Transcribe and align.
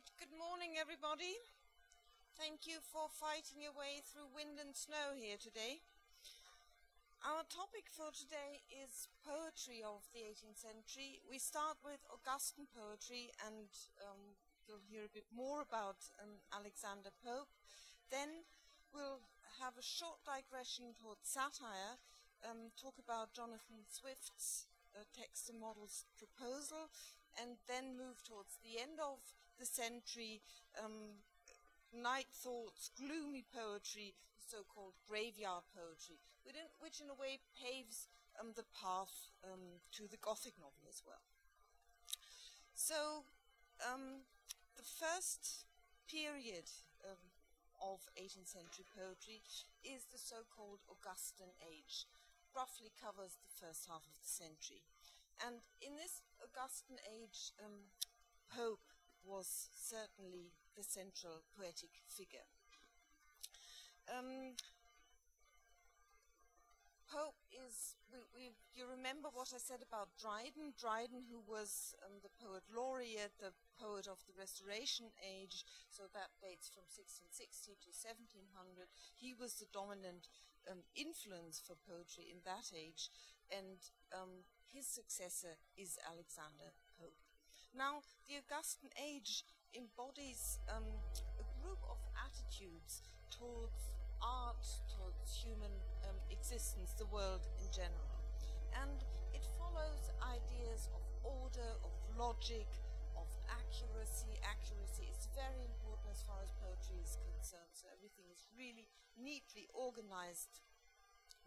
Right, 0.00 0.16
good 0.16 0.32
morning, 0.40 0.80
everybody. 0.80 1.36
Thank 2.40 2.64
you 2.64 2.80
for 2.80 3.12
fighting 3.12 3.60
your 3.60 3.76
way 3.76 4.00
through 4.00 4.32
wind 4.32 4.56
and 4.56 4.72
snow 4.72 5.12
here 5.12 5.36
today. 5.36 5.84
Our 7.20 7.44
topic 7.52 7.92
for 7.92 8.08
today 8.08 8.64
is 8.72 9.12
poetry 9.20 9.84
of 9.84 10.08
the 10.16 10.24
18th 10.24 10.56
century. 10.56 11.20
We 11.28 11.36
start 11.36 11.76
with 11.84 12.00
Augustan 12.08 12.64
poetry, 12.72 13.28
and 13.44 13.68
um, 14.00 14.40
you'll 14.64 14.88
hear 14.88 15.04
a 15.04 15.12
bit 15.12 15.28
more 15.28 15.60
about 15.60 16.00
um, 16.16 16.40
Alexander 16.48 17.12
Pope. 17.20 17.52
Then 18.08 18.48
we'll 18.96 19.20
have 19.60 19.76
a 19.76 19.84
short 19.84 20.24
digression 20.24 20.96
towards 20.96 21.28
satire, 21.28 22.00
um, 22.48 22.72
talk 22.72 22.96
about 22.96 23.36
Jonathan 23.36 23.84
Swift's 23.84 24.64
uh, 24.96 25.04
text 25.12 25.52
A 25.52 25.54
Modest 25.60 26.08
Proposal, 26.16 26.88
and 27.36 27.60
then 27.68 28.00
move 28.00 28.24
towards 28.24 28.56
the 28.64 28.80
end 28.80 28.96
of 28.96 29.20
the 29.60 29.68
century. 29.68 30.40
Um, 30.80 31.20
night 31.92 32.32
thoughts, 32.32 32.90
gloomy 32.96 33.44
poetry, 33.52 34.14
so-called 34.40 34.96
graveyard 35.06 35.68
poetry, 35.76 36.18
which 36.80 36.98
in 36.98 37.12
a 37.12 37.18
way 37.18 37.38
paves 37.54 38.08
um, 38.40 38.56
the 38.56 38.66
path 38.74 39.30
um, 39.44 39.82
to 39.92 40.08
the 40.08 40.18
Gothic 40.18 40.56
novel 40.58 40.88
as 40.88 41.02
well. 41.04 41.22
So, 42.74 43.28
um, 43.84 44.24
the 44.74 44.86
first 44.86 45.68
period 46.08 46.66
um, 47.04 47.20
of 47.78 48.00
18th 48.16 48.48
century 48.48 48.88
poetry 48.96 49.44
is 49.84 50.08
the 50.08 50.18
so-called 50.18 50.80
Augustan 50.88 51.52
age, 51.60 52.08
roughly 52.56 52.90
covers 52.96 53.36
the 53.38 53.52
first 53.52 53.86
half 53.86 54.08
of 54.08 54.16
the 54.18 54.30
century. 54.30 54.82
And 55.44 55.62
in 55.80 55.96
this 55.96 56.24
Augustan 56.40 57.00
age, 57.04 57.52
um, 57.60 57.92
Pope 58.50 58.89
was 59.24 59.68
certainly 59.74 60.52
the 60.76 60.84
central 60.84 61.42
poetic 61.56 61.90
figure. 62.08 62.46
Um, 64.08 64.56
Pope 67.10 67.42
is, 67.50 67.98
we, 68.14 68.22
we, 68.30 68.44
you 68.70 68.86
remember 68.86 69.34
what 69.34 69.50
I 69.50 69.58
said 69.58 69.82
about 69.82 70.14
Dryden? 70.14 70.78
Dryden, 70.78 71.26
who 71.26 71.42
was 71.42 71.90
um, 72.06 72.22
the 72.22 72.30
poet 72.38 72.62
laureate, 72.70 73.34
the 73.42 73.50
poet 73.82 74.06
of 74.06 74.22
the 74.30 74.38
Restoration 74.38 75.10
Age, 75.18 75.66
so 75.90 76.06
that 76.14 76.30
dates 76.38 76.70
from 76.70 76.86
1660 76.86 77.82
to 77.82 77.90
1700. 77.90 78.86
He 79.18 79.34
was 79.34 79.58
the 79.58 79.66
dominant 79.74 80.30
um, 80.70 80.86
influence 80.94 81.58
for 81.58 81.74
poetry 81.74 82.30
in 82.30 82.46
that 82.46 82.70
age, 82.70 83.10
and 83.50 83.90
um, 84.14 84.46
his 84.70 84.86
successor 84.86 85.58
is 85.74 85.98
Alexander. 86.06 86.78
Now, 87.76 88.02
the 88.26 88.42
Augustan 88.42 88.90
age 88.98 89.44
embodies 89.74 90.58
um, 90.66 90.84
a 91.38 91.46
group 91.62 91.78
of 91.86 91.98
attitudes 92.18 93.06
towards 93.30 93.94
art, 94.18 94.66
towards 94.90 95.30
human 95.38 95.72
um, 96.04 96.18
existence, 96.30 96.92
the 96.98 97.06
world 97.06 97.46
in 97.62 97.70
general. 97.70 98.18
And 98.74 99.00
it 99.32 99.46
follows 99.54 100.10
ideas 100.18 100.90
of 100.92 101.02
order, 101.22 101.70
of 101.86 101.94
logic, 102.18 102.66
of 103.14 103.30
accuracy. 103.48 104.34
Accuracy 104.42 105.06
is 105.14 105.30
very 105.32 105.62
important 105.62 106.10
as 106.10 106.26
far 106.26 106.42
as 106.42 106.50
poetry 106.58 106.98
is 107.00 107.16
concerned, 107.22 107.70
so 107.72 107.86
everything 107.94 108.26
is 108.34 108.50
really 108.58 108.90
neatly 109.14 109.70
organized, 109.72 110.58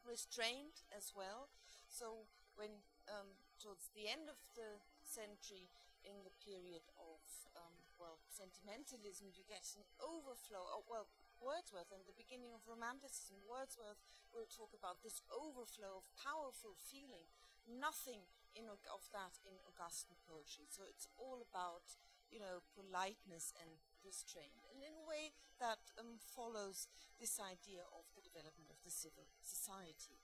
restrained 0.08 0.88
as 0.96 1.12
well. 1.12 1.52
So 1.92 2.32
when 2.56 2.82
um, 3.12 3.36
towards 3.60 3.92
the 3.92 4.08
end 4.08 4.32
of 4.32 4.40
the 4.56 4.82
century, 5.04 5.70
in 6.04 6.24
the 6.24 6.36
period 6.44 6.84
of 7.00 7.24
um, 7.56 7.76
well 8.00 8.20
sentimentalism, 8.28 9.32
you 9.32 9.44
get 9.48 9.64
an 9.76 9.86
overflow. 10.00 10.64
Of, 10.76 10.86
well, 10.88 11.08
Wordsworth 11.44 11.92
and 11.92 12.08
the 12.08 12.16
beginning 12.16 12.56
of 12.56 12.64
Romanticism, 12.64 13.44
Wordsworth 13.44 14.00
will 14.32 14.48
talk 14.48 14.72
about 14.72 15.04
this 15.04 15.20
overflow 15.28 16.00
of 16.00 16.08
powerful 16.16 16.80
feeling. 16.80 17.28
Nothing 17.68 18.24
in, 18.56 18.68
of 18.68 19.04
that 19.12 19.40
in 19.44 19.60
Augustan 19.68 20.16
poetry. 20.24 20.68
So 20.72 20.88
it's 20.88 21.08
all 21.20 21.44
about, 21.44 22.00
you 22.32 22.40
know, 22.40 22.64
politeness 22.76 23.52
and 23.60 23.80
restraint, 24.04 24.68
and 24.68 24.84
in 24.84 25.00
a 25.00 25.08
way 25.08 25.32
that 25.64 25.80
um, 25.96 26.20
follows 26.20 26.92
this 27.16 27.40
idea 27.40 27.88
of 27.96 28.04
the 28.16 28.24
development 28.24 28.68
of 28.68 28.80
the 28.84 28.92
civil 28.92 29.32
society. 29.40 30.20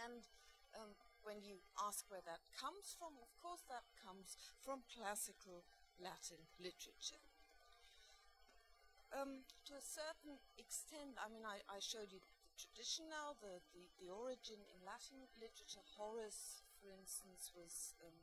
And 0.00 0.24
um, 0.72 0.96
when 1.24 1.42
you 1.42 1.60
ask 1.80 2.04
where 2.12 2.24
that 2.28 2.44
comes 2.54 2.94
from, 2.96 3.16
of 3.18 3.32
course 3.40 3.64
that 3.66 3.84
comes 3.98 4.36
from 4.60 4.84
classical 4.92 5.64
Latin 5.98 6.40
literature 6.60 7.20
um, 9.14 9.46
to 9.70 9.72
a 9.78 9.84
certain 9.84 10.42
extent, 10.58 11.14
I 11.22 11.30
mean, 11.30 11.46
I, 11.46 11.62
I 11.70 11.78
showed 11.78 12.10
you 12.10 12.18
the 12.18 12.34
tradition 12.58 13.06
now, 13.10 13.38
the, 13.38 13.62
the, 13.70 13.86
the, 14.02 14.10
origin 14.10 14.58
in 14.58 14.78
Latin 14.82 15.22
literature. 15.38 15.82
Horace, 15.94 16.66
for 16.82 16.90
instance, 16.90 17.54
was 17.54 17.94
um, 18.02 18.18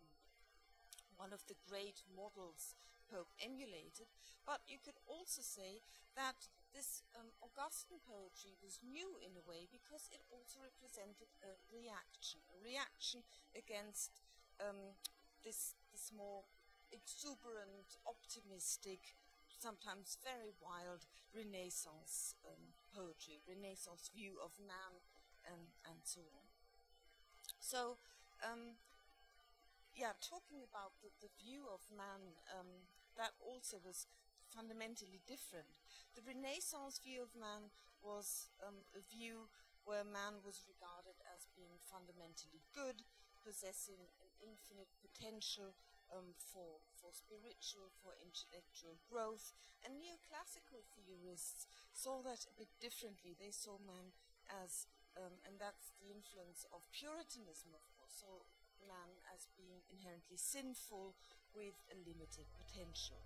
one 1.16 1.32
of 1.32 1.44
the 1.48 1.56
great 1.68 2.04
models 2.12 2.76
Pope 3.08 3.32
emulated. 3.40 4.08
But 4.48 4.64
you 4.68 4.80
could 4.80 5.00
also 5.08 5.44
say 5.44 5.84
that 6.16 6.48
this 6.72 7.04
um, 7.16 7.36
Augustan 7.44 8.00
poetry 8.04 8.56
was 8.64 8.80
new 8.84 9.20
in 9.20 9.36
a 9.36 9.44
way 9.44 9.68
because 9.68 10.08
it 10.12 10.24
also 10.32 10.64
represented 10.64 11.32
a 11.44 11.60
reaction, 11.68 12.40
a 12.52 12.60
reaction 12.64 13.24
against 13.54 14.24
um, 14.60 14.96
this, 15.44 15.76
this 15.92 16.12
more 16.16 16.48
exuberant, 16.92 18.00
optimistic, 18.08 19.16
sometimes 19.48 20.18
very 20.24 20.52
wild 20.60 21.08
Renaissance 21.32 22.36
um, 22.44 22.76
poetry, 22.92 23.40
Renaissance 23.48 24.12
view 24.12 24.40
of 24.44 24.56
man, 24.60 25.00
and, 25.48 25.72
and 25.88 26.04
so 26.04 26.22
on. 26.36 26.46
So, 27.60 28.02
um, 28.44 28.80
yeah, 29.96 30.18
talking 30.20 30.64
about 30.64 30.98
the, 31.04 31.12
the 31.20 31.32
view 31.38 31.68
of 31.72 31.86
man, 31.92 32.36
um, 32.52 32.90
that 33.18 33.36
also 33.40 33.78
was 33.78 34.08
fundamentally 34.52 35.24
different. 35.26 35.72
The 36.16 36.28
Renaissance 36.28 37.00
view 37.00 37.24
of 37.24 37.32
man 37.34 37.72
was 38.04 38.52
um, 38.60 38.84
a 38.92 39.02
view 39.02 39.48
where 39.88 40.06
man 40.06 40.44
was 40.46 40.68
regarded 40.70 41.18
as 41.32 41.50
being 41.58 41.80
fundamentally 41.82 42.62
good, 42.76 43.02
possessing 43.42 43.98
an 44.22 44.30
infinite 44.44 44.92
potential 45.02 45.74
um, 46.14 46.38
for, 46.38 46.84
for 46.94 47.10
spiritual, 47.16 47.90
for 48.04 48.14
intellectual 48.22 49.00
growth. 49.10 49.56
And 49.82 49.98
neoclassical 49.98 50.86
theorists 50.94 51.66
saw 51.96 52.22
that 52.22 52.46
a 52.46 52.54
bit 52.54 52.70
differently. 52.78 53.34
They 53.34 53.50
saw 53.50 53.82
man 53.82 54.14
as, 54.62 54.86
um, 55.18 55.42
and 55.48 55.58
that's 55.58 55.96
the 55.98 56.14
influence 56.14 56.68
of 56.70 56.86
Puritanism, 56.94 57.74
of 57.74 57.86
course, 57.98 58.22
saw 58.22 58.46
man 58.86 59.18
as 59.34 59.50
being 59.58 59.82
inherently 59.90 60.38
sinful 60.38 61.18
with 61.56 61.78
a 61.90 61.98
limited 62.06 62.46
potential. 62.60 63.22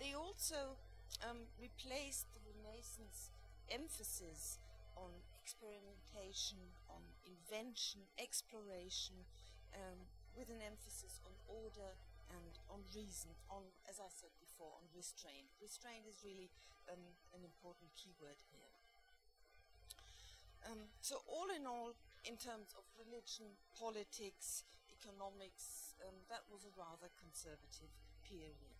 They 0.00 0.16
also 0.16 0.80
um, 1.20 1.44
replaced 1.60 2.32
the 2.32 2.40
Renaissance 2.40 3.28
emphasis 3.68 4.56
on 4.96 5.12
experimentation, 5.36 6.56
on 6.88 7.04
invention, 7.28 8.08
exploration, 8.16 9.28
um, 9.76 10.08
with 10.32 10.48
an 10.48 10.64
emphasis 10.64 11.20
on 11.28 11.36
order 11.44 11.92
and 12.32 12.52
on 12.72 12.80
reason, 12.96 13.36
on, 13.52 13.60
as 13.84 14.00
I 14.00 14.08
said 14.08 14.32
before, 14.40 14.72
on 14.80 14.88
restraint. 14.96 15.52
Restraint 15.60 16.08
is 16.08 16.24
really 16.24 16.48
um, 16.88 17.04
an 17.36 17.44
important 17.44 17.92
keyword 17.92 18.40
here. 18.48 18.72
Um, 20.64 20.88
so, 21.04 21.20
all 21.28 21.52
in 21.52 21.68
all, 21.68 21.92
in 22.24 22.40
terms 22.40 22.72
of 22.72 22.88
religion, 22.96 23.52
politics, 23.76 24.64
economics, 24.88 25.92
um, 26.08 26.16
that 26.32 26.48
was 26.48 26.64
a 26.64 26.72
rather 26.72 27.12
conservative 27.20 27.92
period. 28.24 28.79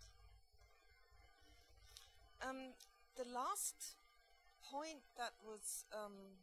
Um, 2.41 2.73
the 3.17 3.29
last 3.29 3.97
point 4.65 5.05
that 5.17 5.35
was 5.45 5.85
um, 5.93 6.41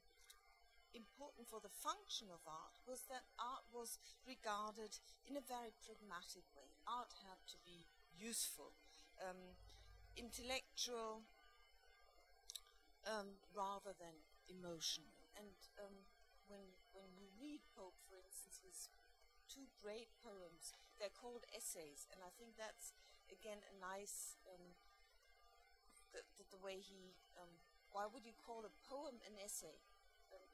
important 0.94 1.48
for 1.50 1.60
the 1.60 1.74
function 1.74 2.28
of 2.30 2.42
art 2.46 2.78
was 2.86 3.06
that 3.10 3.26
art 3.38 3.66
was 3.74 3.98
regarded 4.26 4.98
in 5.26 5.38
a 5.38 5.44
very 5.44 5.74
pragmatic 5.82 6.46
way. 6.54 6.70
Art 6.86 7.14
had 7.26 7.42
to 7.54 7.58
be 7.66 7.86
useful, 8.18 8.74
um, 9.22 9.58
intellectual, 10.18 11.26
um, 13.06 13.40
rather 13.56 13.94
than 13.98 14.22
emotional. 14.50 15.14
And 15.38 15.58
um, 15.82 16.06
when 16.48 16.62
when 16.94 17.10
you 17.18 17.30
read 17.38 17.62
Pope, 17.74 17.98
for 18.06 18.18
instance, 18.18 18.62
his 18.62 18.90
two 19.48 19.70
great 19.82 20.10
poems, 20.22 20.74
they're 21.00 21.14
called 21.14 21.46
essays, 21.54 22.06
and 22.12 22.22
I 22.26 22.32
think 22.36 22.58
that's 22.58 22.94
again 23.32 23.62
a 23.66 23.76
nice 23.78 24.36
um, 24.50 24.76
the, 26.18 26.46
the, 26.50 26.62
way 26.62 26.82
he. 26.82 27.14
Um, 27.38 27.52
why 27.94 28.10
would 28.10 28.26
you 28.26 28.36
call 28.36 28.66
a 28.66 28.74
poem 28.86 29.22
an 29.26 29.38
essay? 29.38 29.78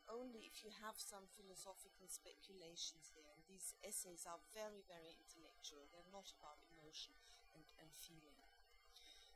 only 0.06 0.46
if 0.46 0.62
you 0.62 0.70
have 0.84 0.94
some 1.00 1.26
philosophical 1.32 2.06
speculations 2.06 3.10
here. 3.16 3.26
And 3.34 3.42
these 3.50 3.74
essays 3.82 4.28
are 4.28 4.38
very, 4.54 4.86
very 4.86 5.16
intellectual. 5.18 5.90
They're 5.90 6.14
not 6.14 6.30
about 6.38 6.62
emotion. 6.62 7.16
and, 7.54 7.64
and 7.78 7.90
feeling. 7.94 8.38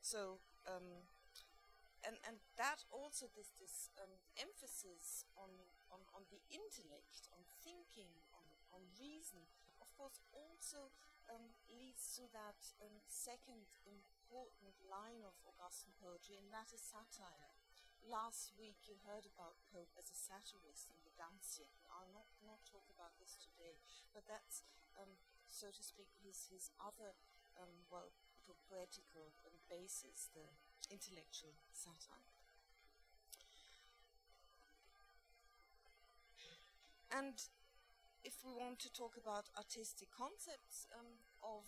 So, 0.01 0.41
um, 0.65 1.05
and 2.05 2.17
and 2.25 2.37
that 2.57 2.85
also 2.89 3.29
this 3.33 3.53
this 3.57 3.89
um, 3.97 4.21
emphasis 4.37 5.25
on, 5.37 5.49
on 5.93 6.01
on 6.13 6.25
the 6.29 6.41
intellect, 6.49 7.29
on 7.33 7.45
thinking, 7.61 8.09
on 8.33 8.45
on 8.73 8.81
reason, 8.97 9.45
of 9.81 9.89
course, 9.97 10.21
also 10.33 10.93
um, 11.29 11.53
leads 11.69 12.15
to 12.17 12.29
that 12.33 12.59
um, 12.81 13.01
second 13.09 13.69
important 14.27 14.75
line 14.91 15.23
of 15.23 15.39
Augustan 15.47 15.95
poetry, 16.03 16.35
and 16.35 16.51
that 16.51 16.75
is 16.75 16.83
satire. 16.83 17.55
Last 18.03 18.51
week 18.59 18.83
you 18.83 18.99
heard 19.07 19.23
about 19.23 19.55
Pope 19.71 19.95
as 19.95 20.11
a 20.11 20.19
satirist 20.19 20.91
in 20.91 20.99
the 21.07 21.15
Dunciad. 21.15 21.79
I'll 21.87 22.11
not, 22.11 22.27
not 22.43 22.59
talk 22.67 22.91
about 22.91 23.15
this 23.23 23.39
today, 23.39 23.79
but 24.11 24.27
that's, 24.27 24.67
um, 24.99 25.15
so 25.47 25.71
to 25.71 25.79
speak, 25.79 26.11
his, 26.19 26.51
his 26.51 26.75
other, 26.75 27.15
um, 27.55 27.87
well, 27.87 28.11
poetical 28.67 29.31
basis, 29.71 30.27
the 30.35 30.43
intellectual 30.91 31.55
satire. 31.71 32.35
And 37.11 37.39
if 38.23 38.43
we 38.43 38.51
want 38.51 38.79
to 38.83 38.91
talk 38.91 39.15
about 39.15 39.47
artistic 39.55 40.11
concepts 40.11 40.83
um, 40.91 41.23
of 41.39 41.63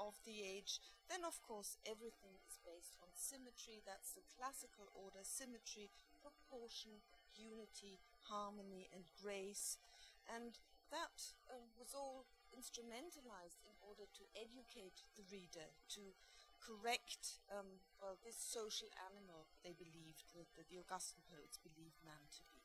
of 0.00 0.16
the 0.24 0.40
age, 0.40 0.80
then 1.12 1.20
of 1.28 1.36
course 1.44 1.76
everything 1.84 2.40
is 2.48 2.56
based 2.64 2.96
on 3.04 3.12
symmetry. 3.12 3.84
That's 3.84 4.16
the 4.16 4.24
classical 4.32 4.88
order: 4.96 5.20
symmetry, 5.20 5.92
proportion, 6.24 7.04
unity, 7.36 8.00
harmony, 8.32 8.88
and 8.96 9.04
grace. 9.20 9.76
And 10.24 10.56
that 10.88 11.36
um, 11.52 11.70
was 11.76 11.92
all 11.92 12.24
instrumentalized 12.50 13.62
in 13.62 13.76
order 13.84 14.08
to 14.10 14.24
educate 14.34 15.06
the 15.14 15.26
reader, 15.30 15.70
to 15.94 16.16
correct, 16.58 17.40
um, 17.48 17.80
well, 18.02 18.18
this 18.20 18.36
social 18.36 18.90
animal 18.98 19.48
they 19.62 19.72
believed, 19.72 20.28
that, 20.34 20.50
that 20.58 20.68
the 20.68 20.82
Augustan 20.82 21.22
poets 21.30 21.56
believed 21.62 21.98
man 22.02 22.26
to 22.34 22.42
be. 22.50 22.60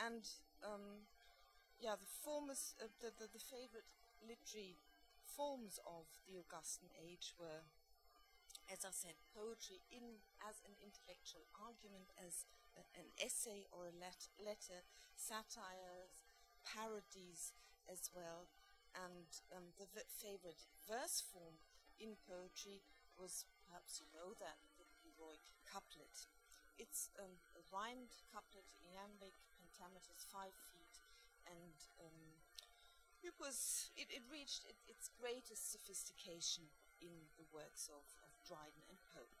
And 0.00 0.24
um, 0.64 1.06
yeah, 1.78 1.98
the 1.98 2.08
forms, 2.22 2.74
uh, 2.78 2.88
the, 3.02 3.10
the, 3.18 3.28
the 3.28 3.42
favorite 3.42 3.86
literary 4.22 4.78
forms 5.36 5.80
of 5.86 6.06
the 6.28 6.36
Augustan 6.38 6.90
age 7.00 7.34
were, 7.38 7.64
as 8.70 8.84
I 8.84 8.92
said, 8.92 9.16
poetry 9.32 9.80
in 9.92 10.22
as 10.42 10.60
an 10.64 10.74
intellectual 10.80 11.46
argument, 11.56 12.12
as 12.18 12.44
a, 12.76 12.82
an 12.98 13.08
essay 13.20 13.68
or 13.70 13.86
a 13.88 13.94
let, 13.94 14.28
letter, 14.40 14.84
satires, 15.16 16.24
parodies 16.64 17.52
as 17.90 18.08
well, 18.14 18.48
and 18.94 19.28
um, 19.52 19.72
the 19.80 19.88
v- 19.88 20.06
favorite 20.08 20.68
verse 20.84 21.22
form 21.22 21.58
in 22.00 22.16
poetry 22.28 22.82
was 23.16 23.44
perhaps 23.68 24.00
you 24.00 24.08
know 24.12 24.32
that 24.40 24.60
the 24.78 24.86
heroic 25.04 25.44
couplet. 25.68 26.26
It's 26.80 27.12
um, 27.20 27.38
a 27.54 27.62
rhymed 27.70 28.12
couplet, 28.32 28.72
iambic, 28.80 29.36
pentameter, 29.54 30.16
five 30.16 30.56
feet, 30.72 30.96
and 31.46 31.76
um, 32.00 32.41
was 33.38 33.90
it, 33.94 34.10
it 34.10 34.26
reached 34.26 34.66
it, 34.66 34.74
its 34.90 35.06
greatest 35.14 35.70
sophistication 35.70 36.66
in 36.98 37.30
the 37.38 37.46
works 37.54 37.86
of, 37.86 38.02
of 38.26 38.30
Dryden 38.42 38.82
and 38.90 38.98
Pope. 39.14 39.38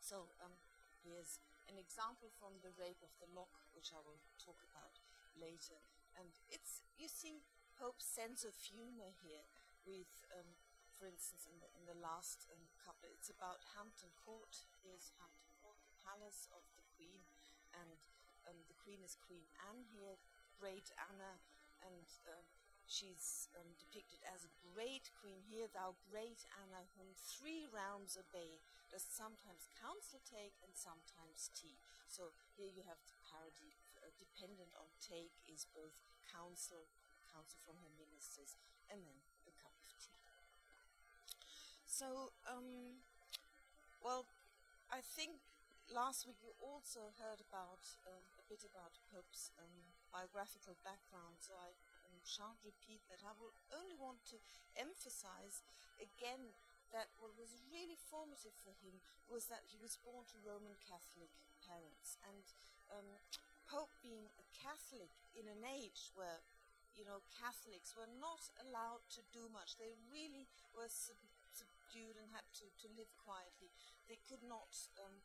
So 0.00 0.32
um, 0.40 0.56
here's 1.04 1.40
an 1.68 1.76
example 1.76 2.32
from 2.32 2.60
the 2.64 2.72
Rape 2.80 3.00
of 3.04 3.12
the 3.20 3.28
Lock, 3.32 3.68
which 3.76 3.92
I 3.92 4.00
will 4.00 4.20
talk 4.40 4.60
about 4.72 5.00
later. 5.36 5.80
And 6.16 6.32
it's 6.48 6.84
you 6.96 7.08
see 7.08 7.44
Pope's 7.76 8.06
sense 8.06 8.44
of 8.44 8.56
humor 8.56 9.12
here 9.20 9.44
with 9.84 10.24
um, 10.32 10.56
for 10.94 11.10
instance, 11.10 11.44
in 11.50 11.58
the, 11.58 11.68
in 11.74 11.84
the 11.90 11.98
last 11.98 12.46
um, 12.54 12.70
couplet, 12.78 13.18
it's 13.18 13.28
about 13.28 13.60
Hampton 13.74 14.14
Court. 14.14 14.62
Here's 14.80 15.10
Hampton 15.18 15.50
Court, 15.58 15.74
the 15.82 15.92
palace 16.06 16.46
of 16.54 16.62
the 16.78 16.86
Queen, 16.94 17.26
and 17.74 17.98
um, 18.46 18.62
the 18.70 18.78
Queen 18.78 19.02
is 19.02 19.18
Queen 19.18 19.42
Anne 19.66 19.84
here, 19.90 20.16
great 20.56 20.94
Anna, 20.96 21.42
and 21.84 22.08
um, 22.32 22.44
she's 22.88 23.52
um, 23.54 23.76
depicted 23.76 24.24
as 24.24 24.44
a 24.44 24.52
great 24.72 25.12
queen. 25.14 25.44
Here, 25.44 25.68
thou 25.68 25.94
great 26.08 26.48
Anna, 26.64 26.88
whom 26.96 27.12
three 27.14 27.68
realms 27.68 28.16
obey, 28.16 28.60
does 28.88 29.04
sometimes 29.04 29.68
counsel 29.76 30.20
take 30.24 30.56
and 30.64 30.72
sometimes 30.74 31.52
tea. 31.52 31.76
So 32.08 32.32
here 32.56 32.70
you 32.70 32.84
have 32.88 33.00
the 33.04 33.16
parody, 33.26 33.76
uh, 34.00 34.12
dependent 34.16 34.72
on 34.76 34.88
take 35.02 35.34
is 35.48 35.68
both 35.70 35.96
counsel, 36.28 36.88
counsel 37.30 37.60
from 37.62 37.80
her 37.84 37.92
ministers, 37.94 38.56
and 38.88 39.02
then 39.04 39.18
the 39.44 39.54
cup 39.54 39.74
of 39.76 39.90
tea. 39.98 40.18
So, 41.86 42.34
um, 42.50 43.02
well, 44.02 44.26
I 44.90 44.98
think 44.98 45.38
last 45.90 46.26
week 46.26 46.42
you 46.42 46.50
also 46.58 47.14
heard 47.22 47.38
about 47.38 47.86
um, 48.06 48.26
a 48.38 48.44
bit 48.50 48.66
about 48.66 48.98
Pope's 49.10 49.54
um, 49.62 49.93
biographical 50.14 50.78
background, 50.86 51.42
so 51.42 51.58
I 51.58 51.74
shan't 52.24 52.56
repeat 52.64 53.04
that. 53.12 53.20
I 53.20 53.36
will 53.36 53.52
only 53.76 53.94
want 54.00 54.24
to 54.32 54.40
emphasize 54.80 55.60
again 56.00 56.56
that 56.90 57.12
what 57.20 57.36
was 57.36 57.60
really 57.68 58.00
formative 58.08 58.56
for 58.64 58.72
him 58.80 58.96
was 59.28 59.50
that 59.52 59.68
he 59.68 59.76
was 59.76 60.00
born 60.00 60.24
to 60.32 60.40
Roman 60.40 60.74
Catholic 60.80 61.30
parents, 61.60 62.16
and 62.24 62.44
um, 62.92 63.08
Pope 63.68 63.92
being 64.00 64.28
a 64.40 64.44
Catholic 64.56 65.12
in 65.36 65.48
an 65.48 65.64
age 65.68 66.12
where 66.16 66.40
you 66.96 67.04
know 67.04 67.20
Catholics 67.34 67.92
were 67.92 68.10
not 68.20 68.48
allowed 68.60 69.04
to 69.18 69.22
do 69.34 69.50
much. 69.52 69.76
They 69.76 69.92
really 70.08 70.48
were 70.72 70.88
sub- 70.88 71.20
subdued 71.52 72.16
and 72.16 72.30
had 72.32 72.46
to, 72.62 72.66
to 72.84 72.86
live 72.96 73.10
quietly. 73.20 73.68
They 74.08 74.20
could 74.28 74.42
not 74.46 74.72
um, 75.00 75.22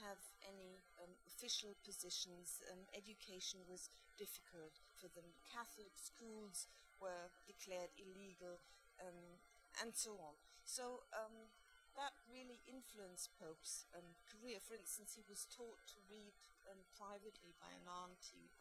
have 0.00 0.20
any 0.46 0.80
um, 1.02 1.12
official 1.28 1.76
positions. 1.84 2.62
Um, 2.70 2.88
education 2.96 3.60
was 3.68 3.92
difficult 4.20 4.76
for 5.00 5.08
them. 5.16 5.32
Catholic 5.48 5.96
schools 5.96 6.68
were 7.00 7.32
declared 7.48 7.96
illegal, 7.96 8.60
um, 9.00 9.40
and 9.80 9.96
so 9.96 10.20
on. 10.20 10.36
So 10.68 11.08
um, 11.16 11.48
that 11.96 12.12
really 12.28 12.60
influenced 12.68 13.32
Pope's 13.40 13.88
um, 13.96 14.14
career. 14.28 14.60
For 14.60 14.76
instance, 14.76 15.16
he 15.16 15.24
was 15.24 15.48
taught 15.48 15.80
to 15.96 15.98
read 16.12 16.36
um, 16.68 16.84
privately 16.92 17.56
by 17.56 17.72
an 17.72 17.88
aunt. 17.88 18.20
He 18.36 18.52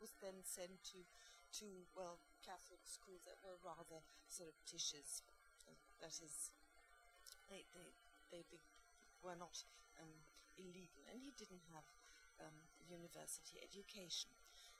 was 0.00 0.12
then 0.20 0.44
sent 0.44 0.82
to 0.92 1.00
to 1.62 1.88
well 1.96 2.20
Catholic 2.44 2.84
schools 2.84 3.24
that 3.24 3.40
were 3.40 3.56
rather 3.64 4.04
surreptitious. 4.28 5.24
That 6.02 6.12
is, 6.20 6.52
they 7.48 7.64
they 8.30 8.44
they, 8.52 8.60
were 9.24 9.38
not 9.38 9.64
um, 9.98 10.12
illegal, 10.60 11.02
and 11.10 11.18
he 11.18 11.32
didn't 11.34 11.64
have 11.72 11.86
um, 12.38 12.54
university 12.86 13.58
education. 13.64 14.30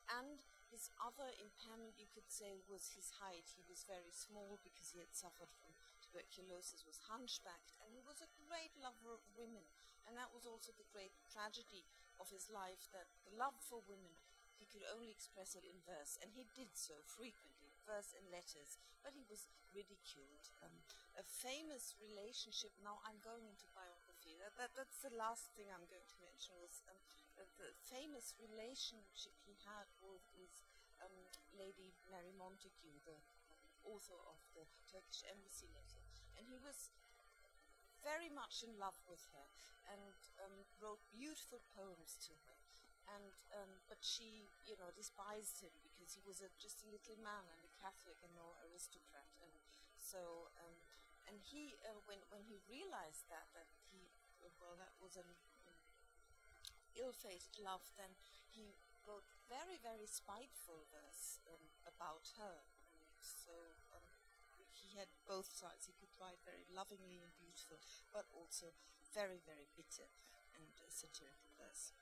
And 0.06 0.38
his 0.70 0.90
other 0.98 1.30
impairment, 1.38 1.98
you 1.98 2.06
could 2.10 2.30
say, 2.30 2.62
was 2.66 2.94
his 2.94 3.18
height. 3.18 3.58
He 3.58 3.66
was 3.66 3.86
very 3.86 4.12
small 4.14 4.58
because 4.62 4.94
he 4.94 5.02
had 5.02 5.14
suffered 5.14 5.50
from 5.58 5.74
tuberculosis, 5.98 6.86
was 6.86 7.10
hunchbacked, 7.10 7.74
and 7.82 7.90
he 7.90 8.02
was 8.06 8.22
a 8.22 8.30
great 8.46 8.74
lover 8.78 9.14
of 9.14 9.22
women. 9.34 9.66
And 10.06 10.14
that 10.14 10.30
was 10.30 10.46
also 10.46 10.70
the 10.74 10.86
great 10.94 11.14
tragedy 11.26 11.82
of 12.22 12.30
his 12.30 12.46
life 12.46 12.86
that 12.94 13.10
the 13.26 13.34
love 13.34 13.58
for 13.58 13.82
women 13.90 14.14
he 14.56 14.64
could 14.72 14.84
only 14.88 15.12
express 15.12 15.52
it 15.52 15.64
in 15.68 15.76
verse, 15.84 16.16
and 16.20 16.32
he 16.32 16.48
did 16.56 16.72
so 16.72 16.96
frequently, 17.04 17.76
verse 17.84 18.16
and 18.16 18.24
letters, 18.32 18.80
but 19.04 19.12
he 19.12 19.24
was 19.28 19.52
ridiculed. 19.76 20.48
Um, 20.64 20.72
a 21.20 21.24
famous 21.24 21.92
relationship, 22.00 22.72
now 22.80 23.00
I'm 23.04 23.20
going 23.20 23.44
into 23.44 23.68
biography, 23.76 24.36
that, 24.40 24.56
that, 24.56 24.72
that's 24.72 25.04
the 25.04 25.12
last 25.12 25.52
thing 25.54 25.68
I'm 25.68 25.84
going 25.92 26.08
to 26.08 26.18
mention, 26.24 26.56
was 26.56 26.80
um, 26.88 26.96
the 27.36 27.72
famous 27.84 28.32
relationship 28.40 29.36
he 29.44 29.56
had 29.64 29.86
with, 30.00 30.24
with 30.32 30.52
um, 31.04 31.28
Lady 31.52 31.92
Mary 32.08 32.32
Montagu, 32.32 32.96
the 33.04 33.20
author 33.84 34.16
of 34.26 34.40
the 34.56 34.64
Turkish 34.88 35.22
embassy 35.28 35.68
letter. 35.72 36.00
And 36.38 36.48
he 36.48 36.56
was 36.56 36.90
very 38.00 38.30
much 38.32 38.62
in 38.64 38.78
love 38.80 38.96
with 39.04 39.24
her 39.34 39.48
and 39.92 40.14
um, 40.40 40.64
wrote 40.80 41.02
beautiful 41.10 41.60
poems 41.74 42.16
to 42.26 42.34
her 42.46 42.56
and 43.14 43.30
um, 43.54 43.72
but 43.86 44.02
she, 44.02 44.50
you 44.66 44.74
know, 44.78 44.90
despised 44.94 45.62
him 45.62 45.74
because 45.86 46.14
he 46.18 46.22
was 46.26 46.42
a, 46.42 46.50
just 46.58 46.82
a 46.82 46.90
little 46.90 47.18
man 47.22 47.46
and 47.54 47.62
a 47.62 47.70
Catholic 47.78 48.18
and 48.22 48.34
no 48.34 48.58
aristocrat, 48.66 49.30
and 49.38 49.54
so 49.94 50.50
um, 50.58 50.74
and 51.30 51.38
he 51.38 51.78
uh, 51.86 52.02
when 52.10 52.18
when 52.34 52.42
he 52.50 52.58
realized 52.66 53.30
that 53.30 53.46
that 53.54 53.70
he 53.90 54.10
well 54.58 54.74
that 54.78 54.94
was 54.98 55.14
an, 55.14 55.26
an 56.96 57.04
ill-fated 57.04 57.60
love, 57.60 57.84
then 58.00 58.16
he 58.48 58.72
wrote 59.04 59.28
very 59.52 59.76
very 59.76 60.08
spiteful 60.08 60.88
verse 60.88 61.38
um, 61.44 61.68
about 61.84 62.32
her. 62.40 62.64
So 63.20 63.52
um, 63.92 64.08
he 64.72 64.96
had 64.96 65.12
both 65.28 65.52
sides. 65.52 65.84
He 65.84 65.94
could 66.00 66.12
write 66.16 66.40
very 66.48 66.64
lovingly 66.72 67.20
and 67.20 67.36
beautiful, 67.36 67.76
but 68.08 68.24
also 68.32 68.72
very 69.12 69.44
very 69.44 69.68
bitter 69.76 70.08
and 70.56 70.72
uh, 70.80 70.88
satirical 70.88 71.52
verse. 71.60 71.92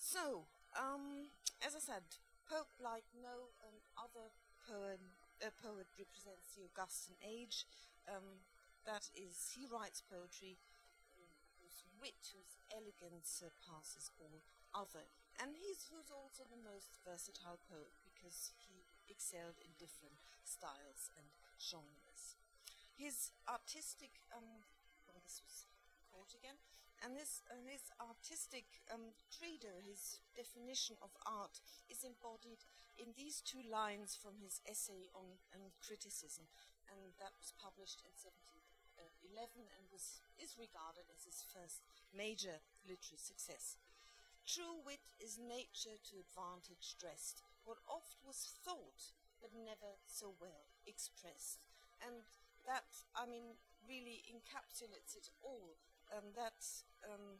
So, 0.00 0.48
um, 0.72 1.28
as 1.60 1.76
I 1.76 1.82
said, 1.84 2.08
Pope, 2.48 2.72
like 2.80 3.06
no 3.14 3.52
um, 3.62 3.78
other 3.94 4.32
poem 4.64 5.14
uh, 5.38 5.52
poet 5.62 5.86
represents 5.94 6.56
the 6.56 6.66
Augustan 6.66 7.16
age. 7.22 7.64
Um, 8.08 8.42
that 8.88 9.12
is, 9.12 9.54
he 9.54 9.68
writes 9.68 10.02
poetry 10.02 10.56
um, 11.14 11.30
whose 11.60 11.84
wit, 12.00 12.32
whose 12.32 12.59
elegance 12.72 13.28
surpasses 13.28 14.10
all 14.18 14.42
other. 14.74 15.06
And 15.40 15.56
he's 15.56 15.88
who's 15.88 16.12
also 16.12 16.44
the 16.46 16.60
most 16.60 17.00
versatile 17.02 17.58
poet 17.66 17.96
because 18.04 18.52
he 18.60 18.84
excelled 19.08 19.58
in 19.64 19.72
different 19.80 20.20
styles 20.44 21.10
and 21.16 21.26
genres. 21.56 22.36
His 22.94 23.32
artistic, 23.48 24.20
um, 24.30 24.62
oh, 25.08 25.20
this 25.24 25.40
was 25.40 25.64
caught 26.12 26.36
again, 26.36 26.60
and 27.00 27.16
this 27.16 27.40
uh, 27.48 27.56
his 27.64 27.88
artistic 27.96 28.84
um, 28.92 29.16
credo, 29.32 29.72
his 29.80 30.20
definition 30.36 31.00
of 31.00 31.08
art, 31.24 31.64
is 31.88 32.04
embodied 32.04 32.60
in 33.00 33.16
these 33.16 33.40
two 33.40 33.64
lines 33.64 34.12
from 34.12 34.36
his 34.36 34.60
essay 34.68 35.08
on, 35.16 35.40
on 35.56 35.72
criticism, 35.80 36.44
and 36.92 37.16
that 37.16 37.32
was 37.40 37.56
published 37.56 38.04
in 38.04 38.12
1711 39.30 39.70
and 39.78 39.84
was 39.94 40.22
is 40.40 40.56
regarded 40.56 41.06
as 41.12 41.28
his 41.28 41.44
first 41.44 41.84
major 42.16 42.58
literary 42.82 43.20
success. 43.20 43.76
True 44.48 44.80
wit 44.82 45.04
is 45.20 45.38
nature 45.38 46.00
to 46.10 46.18
advantage 46.18 46.96
dressed, 46.98 47.44
what 47.62 47.78
oft 47.86 48.18
was 48.24 48.50
thought, 48.64 49.12
but 49.38 49.52
never 49.52 50.00
so 50.08 50.32
well 50.40 50.66
expressed. 50.88 51.60
And 52.00 52.24
that, 52.64 52.88
I 53.14 53.28
mean, 53.28 53.60
really 53.84 54.24
encapsulates 54.26 55.14
it 55.14 55.28
all. 55.44 55.76
Um, 56.10 56.34
that 56.34 56.58
um, 57.06 57.38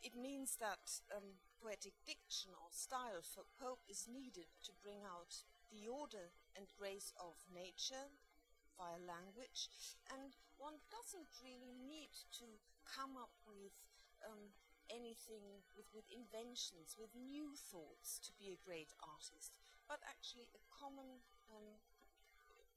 it 0.00 0.16
means 0.16 0.56
that 0.56 1.02
um, 1.12 1.36
poetic 1.60 1.92
diction 2.06 2.56
or 2.56 2.72
style 2.72 3.20
for 3.20 3.44
Pope 3.60 3.84
is 3.90 4.08
needed 4.08 4.48
to 4.64 4.72
bring 4.80 5.04
out 5.04 5.44
the 5.68 5.84
order 5.90 6.32
and 6.56 6.66
grace 6.78 7.12
of 7.20 7.36
nature 7.52 8.08
via 8.80 8.96
language, 9.04 9.68
and 10.08 10.32
one 10.56 10.80
doesn't 10.88 11.28
really 11.44 11.76
need 11.76 12.16
to 12.40 12.48
come 12.88 13.20
up 13.20 13.36
with 13.44 13.76
um, 14.24 14.56
anything 14.88 15.60
with, 15.76 15.86
with 15.92 16.08
inventions, 16.08 16.96
with 16.96 17.12
new 17.12 17.52
thoughts 17.52 18.16
to 18.24 18.32
be 18.40 18.56
a 18.56 18.64
great 18.64 18.96
artist, 19.04 19.52
but 19.84 20.00
actually 20.08 20.48
a 20.56 20.62
common 20.72 21.20
um, 21.52 21.76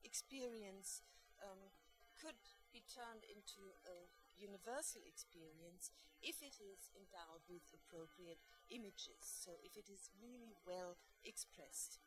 experience 0.03 1.01
um, 1.39 1.71
could 2.19 2.37
be 2.75 2.83
turned 2.85 3.23
into 3.25 3.73
a 3.87 4.11
universal 4.35 5.01
experience 5.07 5.89
if 6.19 6.43
it 6.43 6.59
is 6.59 6.91
endowed 6.95 7.43
with 7.47 7.63
appropriate 7.71 8.39
images. 8.71 9.23
So, 9.23 9.59
if 9.63 9.75
it 9.75 9.87
is 9.87 10.11
really 10.19 10.55
well 10.67 10.95
expressed, 11.23 11.99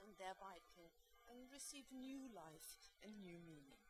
and 0.00 0.12
thereby 0.20 0.60
it 0.60 0.68
can 0.76 0.88
and 1.30 1.50
receive 1.52 1.88
new 1.92 2.28
life 2.32 2.92
and 3.02 3.20
new 3.20 3.38
meaning. 3.40 3.82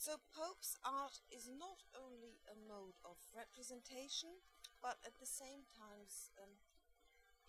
So, 0.00 0.16
Pope's 0.32 0.80
art 0.80 1.20
is 1.28 1.44
not 1.44 1.84
only 1.92 2.40
a 2.48 2.56
mode 2.56 2.96
of 3.04 3.20
representation, 3.36 4.40
but 4.80 4.96
at 5.04 5.20
the 5.20 5.28
same 5.28 5.68
time, 5.76 6.08
um, 6.40 6.56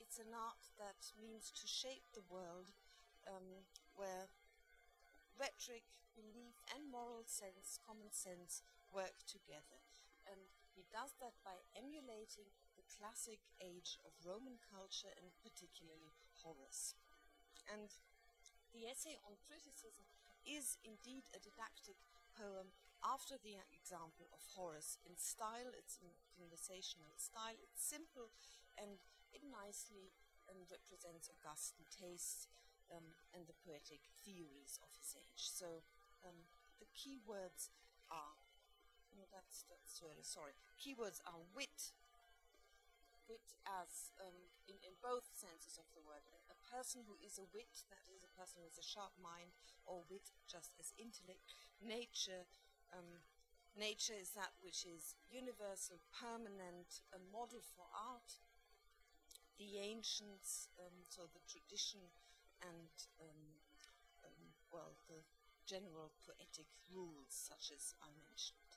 it's 0.03 0.19
an 0.19 0.35
art 0.35 0.59
that 0.75 1.15
means 1.15 1.47
to 1.55 1.63
shape 1.63 2.03
the 2.11 2.27
world 2.27 2.75
um, 3.23 3.63
where 3.95 4.27
rhetoric, 5.39 5.87
belief, 6.11 6.59
and 6.75 6.91
moral 6.91 7.23
sense, 7.23 7.79
common 7.79 8.11
sense, 8.11 8.61
work 8.91 9.23
together. 9.23 9.79
And 10.27 10.51
he 10.75 10.83
does 10.91 11.15
that 11.23 11.39
by 11.47 11.63
emulating 11.71 12.51
the 12.75 12.83
classic 12.83 13.39
age 13.63 13.95
of 14.03 14.11
Roman 14.27 14.59
culture 14.59 15.15
and 15.15 15.31
particularly 15.39 16.11
Horace. 16.43 16.99
And 17.69 17.89
the 18.73 18.87
essay 18.87 19.19
on 19.27 19.35
criticism 19.45 20.07
is 20.47 20.79
indeed 20.81 21.27
a 21.35 21.39
didactic 21.39 21.99
poem 22.33 22.73
after 23.01 23.37
the 23.41 23.57
example 23.73 24.29
of 24.31 24.41
Horace. 24.55 24.97
In 25.05 25.17
style, 25.17 25.73
it's 25.73 25.97
in 26.01 26.13
conversational 26.37 27.13
style, 27.17 27.57
it's 27.61 27.81
simple 27.81 28.29
and 28.77 29.01
it 29.33 29.43
nicely 29.45 30.13
um, 30.49 30.67
represents 30.69 31.29
Augustan 31.29 31.85
tastes 31.89 32.47
um, 32.91 33.15
and 33.31 33.47
the 33.47 33.57
poetic 33.63 34.03
theories 34.23 34.77
of 34.83 34.91
his 34.99 35.15
age. 35.15 35.49
So 35.49 35.83
um, 36.27 36.35
the 36.79 36.89
key 36.93 37.19
words 37.23 37.71
are, 38.11 38.35
no, 39.15 39.23
that's, 39.31 39.63
that's 39.71 40.03
really, 40.03 40.25
sorry, 40.25 40.53
keywords 40.75 41.23
are 41.23 41.41
wit, 41.55 41.95
wit 43.31 43.55
as 43.63 44.11
um, 44.19 44.35
in, 44.67 44.75
in 44.83 44.91
both 44.99 45.23
senses 45.31 45.79
of 45.79 45.87
the 45.95 46.03
word. 46.03 46.19
A 46.51 46.59
person 46.67 47.07
who 47.07 47.15
is 47.23 47.39
a 47.39 47.47
wit, 47.55 47.87
that 47.87 48.03
is 48.11 48.27
a 48.27 48.35
person 48.35 48.59
with 48.59 48.75
a 48.75 48.83
sharp 48.83 49.15
mind, 49.23 49.55
or 49.87 50.03
wit 50.11 50.35
just 50.51 50.75
as 50.75 50.91
intellect. 50.99 51.47
Nature, 51.79 52.43
um, 52.91 53.23
nature 53.79 54.19
is 54.19 54.35
that 54.35 54.51
which 54.59 54.83
is 54.83 55.15
universal, 55.31 56.03
permanent, 56.11 56.99
a 57.15 57.19
model 57.31 57.63
for 57.63 57.87
art. 57.95 58.43
The 59.55 59.79
ancients, 59.79 60.67
um, 60.75 61.07
so 61.07 61.31
the 61.31 61.43
tradition 61.47 62.03
and 62.59 62.91
um, 63.23 63.43
um, 64.27 64.43
well, 64.75 64.91
the 65.07 65.23
general 65.63 66.11
poetic 66.27 66.67
rules, 66.91 67.31
such 67.31 67.71
as 67.71 67.95
I 68.03 68.11
mentioned. 68.27 68.75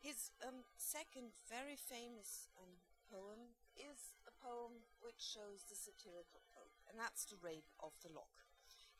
His 0.00 0.32
um, 0.40 0.64
second 0.76 1.36
very 1.48 1.76
famous 1.76 2.48
um, 2.56 2.80
poem 3.10 3.58
is 3.74 4.14
a 4.22 4.32
poem 4.38 4.86
which 5.02 5.18
shows 5.18 5.66
the 5.66 5.74
satirical 5.74 6.46
pope, 6.54 6.78
and 6.86 6.94
that's 6.94 7.26
The 7.26 7.42
Rape 7.42 7.66
of 7.82 7.98
the 8.06 8.14
Lock. 8.14 8.46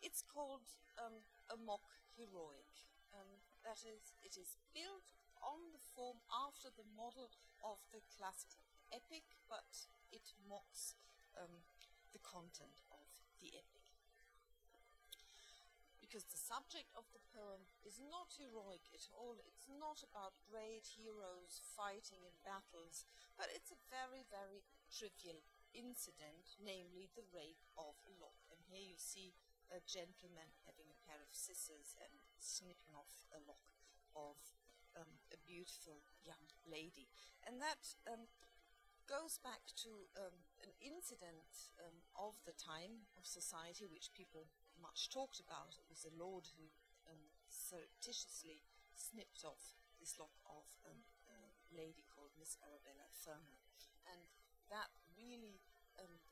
It's 0.02 0.26
called 0.26 0.66
um, 0.98 1.22
a 1.46 1.54
mock 1.54 1.86
heroic. 2.18 2.90
Um, 3.14 3.38
that 3.62 3.86
is, 3.86 4.18
it 4.18 4.34
is 4.34 4.58
built 4.74 5.14
on 5.38 5.70
the 5.70 5.82
form 5.94 6.18
after 6.26 6.74
the 6.74 6.86
model 6.98 7.30
of 7.62 7.78
the 7.94 8.02
classical 8.10 8.58
epic, 8.90 9.38
but 9.46 9.86
it 10.10 10.34
mocks 10.42 10.98
um, 11.38 11.62
the 12.10 12.22
content 12.22 12.82
of 12.90 13.06
the 13.38 13.54
epic. 13.54 13.79
Because 16.10 16.26
the 16.26 16.42
subject 16.42 16.90
of 16.98 17.06
the 17.14 17.22
poem 17.30 17.70
is 17.86 18.02
not 18.02 18.34
heroic 18.34 18.90
at 18.90 19.06
all, 19.14 19.38
it's 19.46 19.70
not 19.70 20.02
about 20.02 20.42
great 20.42 20.98
heroes 20.98 21.62
fighting 21.62 22.26
in 22.26 22.34
battles, 22.42 23.06
but 23.38 23.46
it's 23.54 23.70
a 23.70 23.78
very, 23.86 24.26
very 24.26 24.66
trivial 24.90 25.38
incident, 25.70 26.58
namely 26.58 27.06
the 27.14 27.30
rape 27.30 27.62
of 27.78 27.94
a 28.02 28.12
lock. 28.18 28.42
And 28.50 28.58
here 28.66 28.82
you 28.82 28.98
see 28.98 29.38
a 29.70 29.78
gentleman 29.86 30.50
having 30.66 30.90
a 30.90 31.02
pair 31.06 31.22
of 31.22 31.30
scissors 31.30 31.94
and 32.02 32.10
snipping 32.42 32.90
off 32.90 33.22
a 33.30 33.38
lock 33.46 33.70
of 34.18 34.34
um, 34.98 35.22
a 35.30 35.38
beautiful 35.46 36.02
young 36.26 36.42
lady. 36.66 37.06
And 37.46 37.62
that 37.62 37.94
um, 38.10 38.26
goes 39.06 39.38
back 39.38 39.70
to 39.86 40.10
um, 40.18 40.42
an 40.58 40.74
incident 40.82 41.70
um, 41.78 42.02
of 42.18 42.42
the 42.42 42.58
time 42.58 43.06
of 43.14 43.22
society 43.22 43.86
which 43.86 44.10
people 44.10 44.50
much 44.82 45.12
talked 45.12 45.40
about. 45.40 45.76
It 45.76 45.86
was 45.88 46.02
a 46.08 46.14
lord 46.16 46.48
who 46.56 46.66
um, 47.06 47.30
surreptitiously 47.48 48.64
snipped 48.96 49.44
off 49.44 49.78
this 50.00 50.16
lock 50.16 50.34
of 50.48 50.64
um, 50.88 51.04
a 51.28 51.38
lady 51.76 52.04
called 52.08 52.32
Miss 52.40 52.56
Arabella 52.64 53.08
Fermor. 53.12 53.60
And 54.08 54.26
that 54.72 54.90
really 55.14 55.60
um, 56.00 56.24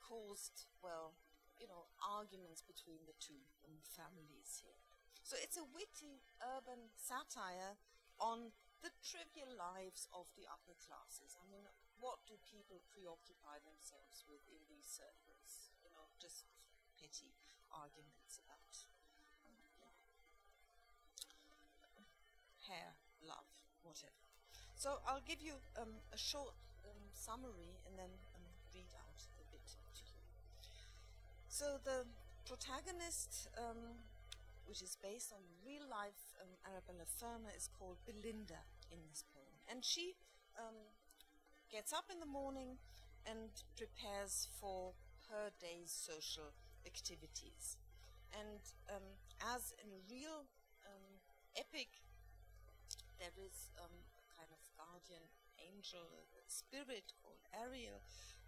caused, 0.00 0.66
well, 0.80 1.20
you 1.60 1.68
know, 1.68 1.92
arguments 2.00 2.64
between 2.64 3.04
the 3.04 3.16
two 3.20 3.44
um, 3.68 3.84
families 3.84 4.64
here. 4.64 4.80
So 5.20 5.36
it's 5.36 5.60
a 5.60 5.68
witty 5.68 6.24
urban 6.40 6.90
satire 6.96 7.76
on 8.16 8.56
the 8.80 8.90
trivial 9.04 9.52
lives 9.52 10.08
of 10.08 10.32
the 10.32 10.48
upper 10.48 10.72
classes. 10.80 11.36
I 11.36 11.44
mean, 11.52 11.68
what 12.00 12.24
do 12.24 12.40
people 12.40 12.80
preoccupy 12.88 13.60
themselves 13.60 14.24
with 14.24 14.40
in 14.48 14.64
these 14.72 14.88
circles? 14.88 15.76
You 15.84 15.92
know, 15.92 16.08
just 16.16 16.48
petty 16.96 17.36
arguments 17.72 18.38
about 18.42 18.74
um, 19.46 19.54
yeah, 19.80 19.94
hair, 22.68 22.94
love, 23.22 23.48
whatever. 23.82 24.20
So 24.76 25.00
I'll 25.06 25.24
give 25.26 25.40
you 25.40 25.58
um, 25.76 26.02
a 26.12 26.18
short 26.18 26.54
um, 26.84 27.10
summary 27.12 27.78
and 27.86 27.98
then 27.98 28.12
um, 28.34 28.46
read 28.74 28.92
out 28.96 29.20
a 29.40 29.44
bit 29.50 29.64
to 29.66 30.02
you. 30.08 30.20
So 31.48 31.78
the 31.82 32.06
protagonist, 32.46 33.48
um, 33.58 34.02
which 34.64 34.82
is 34.82 34.96
based 35.02 35.32
on 35.32 35.40
real 35.66 35.84
life 35.88 36.34
Arabella 36.64 37.04
Fermor, 37.04 37.52
is 37.56 37.68
called 37.68 37.98
Belinda 38.06 38.64
in 38.90 38.98
this 39.08 39.24
poem, 39.34 39.54
and 39.68 39.84
she 39.84 40.16
gets 41.70 41.92
up 41.92 42.10
in 42.10 42.18
the 42.18 42.26
morning 42.26 42.76
and 43.24 43.62
prepares 43.76 44.48
for 44.60 44.92
her 45.30 45.50
day's 45.60 45.92
social 45.92 46.52
activities. 46.86 47.76
And 48.32 48.62
um, 48.88 49.06
as 49.54 49.74
in 49.82 49.90
a 49.90 50.02
real 50.06 50.46
epic, 51.56 52.00
there 53.18 53.34
is 53.36 53.68
um, 53.76 53.92
a 54.16 54.22
kind 54.32 54.50
of 54.54 54.60
guardian 54.78 55.24
angel, 55.60 56.24
spirit 56.48 57.12
called 57.20 57.42
Ariel, 57.52 58.00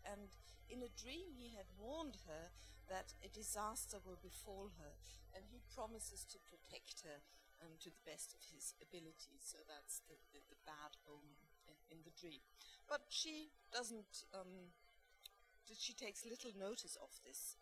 and 0.06 0.32
in 0.70 0.80
a 0.82 0.96
dream 0.96 1.36
he 1.36 1.52
had 1.52 1.68
warned 1.76 2.24
her 2.26 2.50
that 2.88 3.14
a 3.22 3.30
disaster 3.30 4.00
will 4.02 4.18
befall 4.18 4.72
her, 4.80 4.96
and 5.36 5.44
he 5.52 5.60
promises 5.70 6.24
to 6.28 6.40
protect 6.48 7.04
her 7.06 7.22
um, 7.62 7.78
to 7.78 7.92
the 7.92 8.04
best 8.08 8.34
of 8.34 8.42
his 8.50 8.74
ability. 8.82 9.38
So 9.38 9.62
that's 9.68 10.02
the, 10.08 10.18
the, 10.34 10.42
the 10.50 10.60
bad 10.66 10.98
omen 11.06 11.38
in, 11.68 11.76
in, 11.94 11.98
the 12.02 12.14
dream. 12.18 12.42
But 12.90 13.06
she 13.08 13.54
doesn't, 13.70 14.26
um, 14.34 14.74
she 15.70 15.94
takes 15.94 16.26
little 16.26 16.52
notice 16.58 16.98
of 16.98 17.14
this 17.22 17.54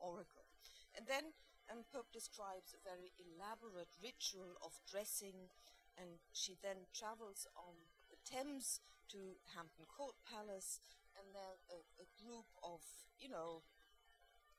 oracle. 0.00 0.48
And 0.96 1.06
then 1.06 1.36
um, 1.70 1.86
Pope 1.92 2.10
describes 2.10 2.74
a 2.74 2.82
very 2.82 3.14
elaborate 3.14 3.94
ritual 4.02 4.58
of 4.64 4.74
dressing, 4.90 5.52
and 5.94 6.18
she 6.34 6.58
then 6.58 6.90
travels 6.90 7.46
on 7.54 7.86
the 8.10 8.18
Thames 8.26 8.82
to 9.14 9.38
Hampton 9.54 9.86
Court 9.86 10.18
Palace, 10.26 10.82
and 11.14 11.30
there 11.30 11.60
a, 11.70 11.78
a 12.02 12.08
group 12.18 12.50
of, 12.64 12.82
you 13.18 13.30
know, 13.30 13.62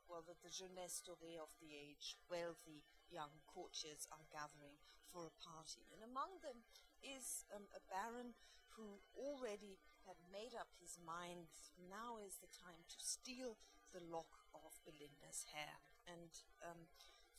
well, 0.08 0.24
the, 0.24 0.36
the 0.44 0.52
jeunesse 0.52 1.00
dorée 1.04 1.40
of 1.40 1.56
the 1.64 1.72
age, 1.72 2.20
wealthy 2.28 2.84
young 3.08 3.32
courtiers 3.48 4.08
are 4.12 4.28
gathering 4.28 4.76
for 5.08 5.28
a 5.28 5.40
party. 5.40 5.88
And 5.92 6.04
among 6.04 6.44
them 6.44 6.68
is 7.00 7.48
um, 7.52 7.68
a 7.72 7.84
baron 7.88 8.36
who 8.76 9.04
already 9.16 9.80
had 10.08 10.20
made 10.32 10.56
up 10.56 10.72
his 10.80 11.00
mind 11.00 11.52
now 11.92 12.20
is 12.20 12.40
the 12.40 12.52
time 12.52 12.88
to 12.88 12.98
steal 13.00 13.60
the 13.92 14.04
lock 14.04 14.41
of 14.56 14.80
Belinda's 14.84 15.48
hair. 15.56 15.80
And 16.08 16.32
um, 16.62 16.90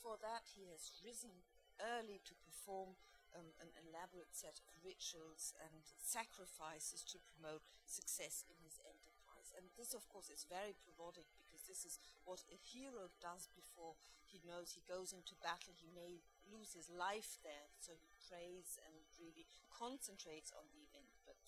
for 0.01 0.17
that, 0.21 0.57
he 0.57 0.69
has 0.73 0.99
risen 1.05 1.45
early 1.81 2.21
to 2.25 2.35
perform 2.43 2.99
um, 3.33 3.57
an 3.61 3.73
elaborate 3.81 4.37
set 4.37 4.61
of 4.61 4.73
rituals 4.85 5.57
and 5.57 5.89
sacrifices 5.97 7.01
to 7.09 7.21
promote 7.21 7.65
success 7.89 8.45
in 8.49 8.61
his 8.61 8.77
enterprise. 8.85 9.53
And 9.57 9.73
this, 9.77 9.97
of 9.97 10.05
course, 10.09 10.29
is 10.29 10.49
very 10.49 10.77
parodic 10.77 11.29
because 11.37 11.65
this 11.65 11.85
is 11.85 12.01
what 12.25 12.45
a 12.53 12.59
hero 12.61 13.13
does 13.21 13.49
before 13.53 13.97
he 14.29 14.45
knows 14.45 14.73
he 14.73 14.85
goes 14.85 15.13
into 15.13 15.37
battle. 15.41 15.77
He 15.77 15.93
may 15.93 16.25
lose 16.49 16.73
his 16.77 16.89
life 16.93 17.41
there, 17.41 17.73
so 17.81 17.97
he 17.97 18.09
prays 18.21 18.81
and 18.85 19.05
really 19.21 19.49
concentrates 19.73 20.53
on 20.53 20.69
the 20.73 20.85
event. 20.85 21.13
But 21.25 21.41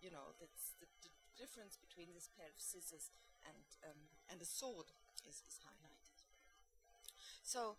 you 0.00 0.12
know, 0.12 0.36
that's 0.38 0.76
the, 0.78 0.88
the 1.02 1.12
difference 1.36 1.76
between 1.78 2.14
this 2.14 2.30
pair 2.30 2.50
of 2.50 2.60
scissors 2.60 3.10
and 3.44 3.66
um, 3.84 4.00
and 4.30 4.42
a 4.42 4.48
sword 4.48 4.90
is, 5.26 5.42
is 5.46 5.60
highlighted. 5.62 6.24
So 7.42 7.76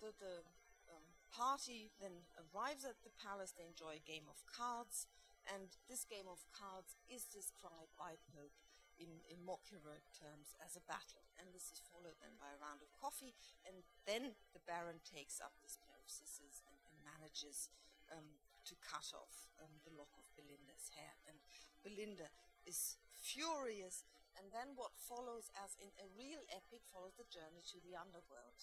the 0.00 0.14
the 0.16 0.46
um, 0.90 1.06
party 1.30 1.90
then 2.00 2.28
arrives 2.36 2.84
at 2.84 3.00
the 3.04 3.14
palace. 3.14 3.52
They 3.52 3.66
enjoy 3.66 3.98
a 3.98 4.04
game 4.04 4.28
of 4.28 4.44
cards, 4.46 5.06
and 5.48 5.74
this 5.88 6.04
game 6.04 6.28
of 6.28 6.44
cards 6.52 6.96
is 7.08 7.24
described 7.24 7.94
by 7.98 8.20
Pope 8.32 8.56
in, 9.00 9.24
in 9.26 9.40
mock 9.42 9.64
heroic 9.72 10.04
terms 10.12 10.54
as 10.60 10.76
a 10.76 10.84
battle. 10.84 11.24
And 11.40 11.50
this 11.50 11.72
is 11.72 11.80
followed 11.90 12.18
then 12.20 12.36
by 12.36 12.52
a 12.52 12.60
round 12.60 12.84
of 12.84 12.92
coffee, 12.94 13.34
and 13.64 13.82
then 14.04 14.36
the 14.52 14.62
Baron 14.62 15.00
takes 15.02 15.40
up 15.40 15.56
this 15.58 15.80
pair 15.80 15.98
of 15.98 16.10
scissors 16.10 16.62
and, 16.68 16.76
and 16.86 16.96
manages 17.02 17.72
um, 18.12 18.38
to 18.68 18.74
cut 18.78 19.10
off 19.16 19.50
um, 19.58 19.82
the 19.82 19.94
lock 19.96 20.12
of 20.14 20.28
Belinda's 20.38 20.92
hair. 20.94 21.18
And 21.26 21.38
Belinda 21.82 22.30
is 22.62 22.96
furious, 23.10 24.04
and 24.38 24.48
then 24.50 24.74
what 24.74 24.96
follows, 24.96 25.52
as 25.58 25.76
in 25.76 25.92
a 26.00 26.08
real 26.16 26.42
epic, 26.48 26.84
follows 26.88 27.16
the 27.16 27.28
journey 27.28 27.60
to 27.72 27.78
the 27.84 27.96
underworld, 27.96 28.60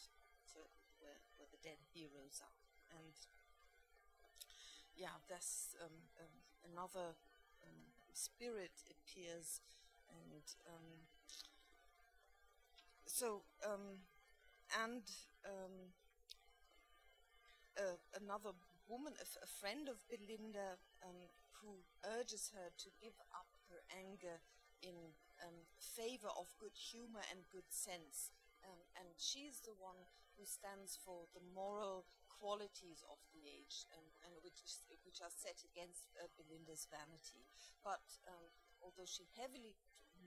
to 0.53 0.65
where, 0.97 1.21
where 1.37 1.49
the 1.49 1.61
dead 1.61 1.79
heroes 1.93 2.41
are. 2.41 2.59
And 2.89 3.13
yeah, 4.97 5.21
there's 5.29 5.77
um, 5.79 6.09
um, 6.19 6.35
another 6.65 7.15
um, 7.63 7.81
spirit 8.13 8.83
appears 8.89 9.61
and 10.09 10.43
um, 10.65 10.89
so 13.05 13.45
um, 13.63 14.01
and 14.83 15.03
uh, 17.79 17.97
another 18.19 18.51
woman, 18.87 19.13
a, 19.15 19.25
a, 19.43 19.47
friend 19.47 19.87
of 19.87 19.97
Belinda, 20.11 20.75
um, 21.01 21.15
who 21.61 21.79
urges 22.19 22.51
her 22.53 22.69
to 22.75 22.89
give 23.01 23.15
up 23.31 23.47
her 23.71 23.81
anger 23.95 24.43
in 24.83 25.15
um, 25.43 25.67
favor 25.77 26.31
of 26.35 26.51
good 26.59 26.75
humor 26.75 27.23
and 27.31 27.47
good 27.51 27.67
sense. 27.69 28.31
Um, 28.63 28.79
and 28.99 29.07
she's 29.15 29.63
the 29.63 29.75
one 29.77 29.99
who 30.35 30.43
stands 30.43 30.99
for 30.99 31.27
the 31.31 31.43
moral 31.55 32.07
qualities 32.27 33.03
of 33.11 33.19
the 33.35 33.43
age, 33.43 33.83
and, 33.91 34.07
and 34.23 34.31
which, 34.39 34.63
which 35.03 35.19
are 35.19 35.31
set 35.31 35.59
against 35.67 36.07
uh, 36.15 36.31
Belinda's 36.39 36.87
vanity. 36.87 37.43
But 37.83 38.03
um, 38.27 38.47
although 38.79 39.07
she 39.07 39.27
heavily 39.35 39.75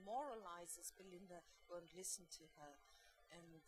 moralizes, 0.05 0.93
Belinda 0.93 1.41
won't 1.65 1.89
listen 1.97 2.29
to 2.37 2.45
her. 2.61 2.73
And 3.33 3.65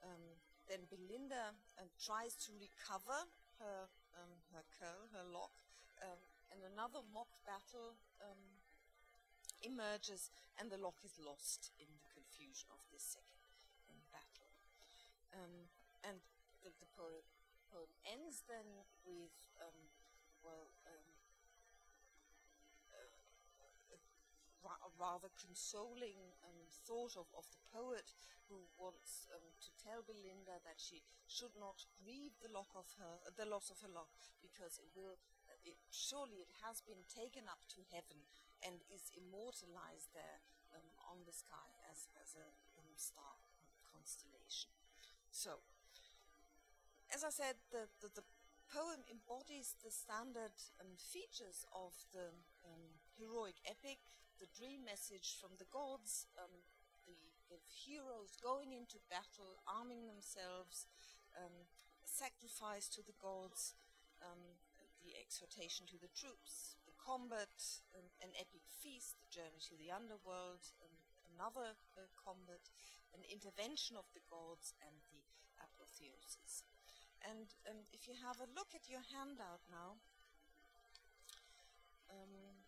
um, 0.00 0.24
then 0.64 0.88
Belinda 0.88 1.52
um, 1.76 1.92
tries 2.00 2.32
to 2.48 2.56
recover 2.56 3.28
her, 3.60 3.88
um, 4.16 4.32
her 4.56 4.64
curl, 4.80 5.12
her 5.12 5.24
lock, 5.28 5.52
um, 6.00 6.20
and 6.52 6.64
another 6.64 7.04
mock 7.12 7.30
battle 7.44 8.00
um, 8.24 8.40
emerges, 9.64 10.30
and 10.60 10.70
the 10.70 10.78
lock 10.78 11.00
is 11.02 11.16
lost 11.18 11.72
in 11.80 11.88
the 11.98 12.12
confusion 12.12 12.68
of 12.70 12.84
this 12.92 13.02
second 13.02 13.40
battle. 14.12 14.52
Um, 15.34 15.72
and 16.04 16.20
the, 16.62 16.70
the 16.78 16.90
poem, 16.94 17.24
ends 18.06 18.46
then 18.46 18.86
with, 19.02 19.34
well, 20.44 20.70
a 24.84 24.90
rather 25.00 25.28
consoling 25.36 26.32
um, 26.44 26.64
thought 26.88 27.16
of, 27.16 27.28
of 27.36 27.44
the 27.52 27.60
poet 27.68 28.16
who 28.48 28.64
wants 28.80 29.28
um, 29.32 29.52
to 29.60 29.70
tell 29.80 30.00
Belinda 30.04 30.60
that 30.64 30.80
she 30.80 31.04
should 31.28 31.52
not 31.56 31.84
grieve 32.00 32.36
the 32.40 32.52
lock 32.52 32.72
of 32.76 32.88
her, 33.00 33.20
uh, 33.24 33.32
the 33.36 33.48
loss 33.48 33.68
of 33.68 33.80
her 33.84 33.92
lock, 33.92 34.12
because 34.40 34.80
it 34.80 34.88
will, 34.96 35.20
uh, 35.48 35.56
it, 35.64 35.76
surely 35.92 36.40
it 36.44 36.52
has 36.64 36.80
been 36.84 37.04
taken 37.08 37.48
up 37.48 37.64
to 37.68 37.84
heaven 37.92 38.24
and 38.64 38.80
is 38.88 39.12
immortalized 39.12 40.10
there 40.16 40.40
um, 40.72 40.88
on 41.04 41.22
the 41.28 41.36
sky 41.36 41.68
as, 41.92 42.08
as 42.18 42.34
a 42.34 42.48
um, 42.80 42.88
star 42.96 43.36
constellation. 43.84 44.72
So, 45.30 45.60
as 47.12 47.22
I 47.22 47.30
said, 47.30 47.60
the, 47.70 47.86
the, 48.00 48.08
the 48.10 48.26
poem 48.72 49.04
embodies 49.06 49.76
the 49.84 49.92
standard 49.92 50.56
um, 50.80 50.96
features 50.96 51.68
of 51.70 51.92
the 52.16 52.32
um, 52.64 52.96
heroic 53.14 53.60
epic 53.68 54.00
the 54.42 54.50
dream 54.50 54.82
message 54.82 55.38
from 55.38 55.54
the 55.62 55.68
gods, 55.70 56.26
um, 56.42 56.50
the, 57.06 57.14
the, 57.46 57.60
heroes 57.86 58.34
going 58.42 58.74
into 58.74 58.98
battle, 59.06 59.62
arming 59.62 60.10
themselves, 60.10 60.90
um, 61.38 61.70
sacrifice 62.02 62.90
to 62.90 62.98
the 63.06 63.14
gods, 63.22 63.78
the 65.04 65.14
exhortation 65.20 65.84
to 65.84 66.00
the 66.00 66.08
troops, 66.16 66.80
combat, 67.04 67.52
um, 67.92 68.08
an 68.24 68.32
epic 68.40 68.64
feast, 68.80 69.20
the 69.20 69.28
journey 69.28 69.60
to 69.68 69.76
the 69.76 69.92
underworld, 69.92 70.64
um, 70.80 70.96
another 71.36 71.76
uh, 72.00 72.08
combat, 72.16 72.72
an 73.12 73.20
intervention 73.28 74.00
of 74.00 74.08
the 74.16 74.24
gods, 74.24 74.72
and 74.80 74.96
the 75.12 75.20
apotheosis. 75.60 76.64
And 77.20 77.52
um, 77.68 77.84
if 77.92 78.08
you 78.08 78.16
have 78.24 78.40
a 78.40 78.48
look 78.56 78.72
at 78.72 78.88
your 78.88 79.04
handout 79.12 79.60
now, 79.68 80.00
um, 82.08 82.64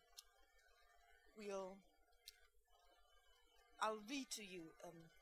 we'll 1.32 1.80
I'll 3.80 4.00
read 4.08 4.30
to 4.40 4.44
you 4.44 4.72
um, 4.84 5.12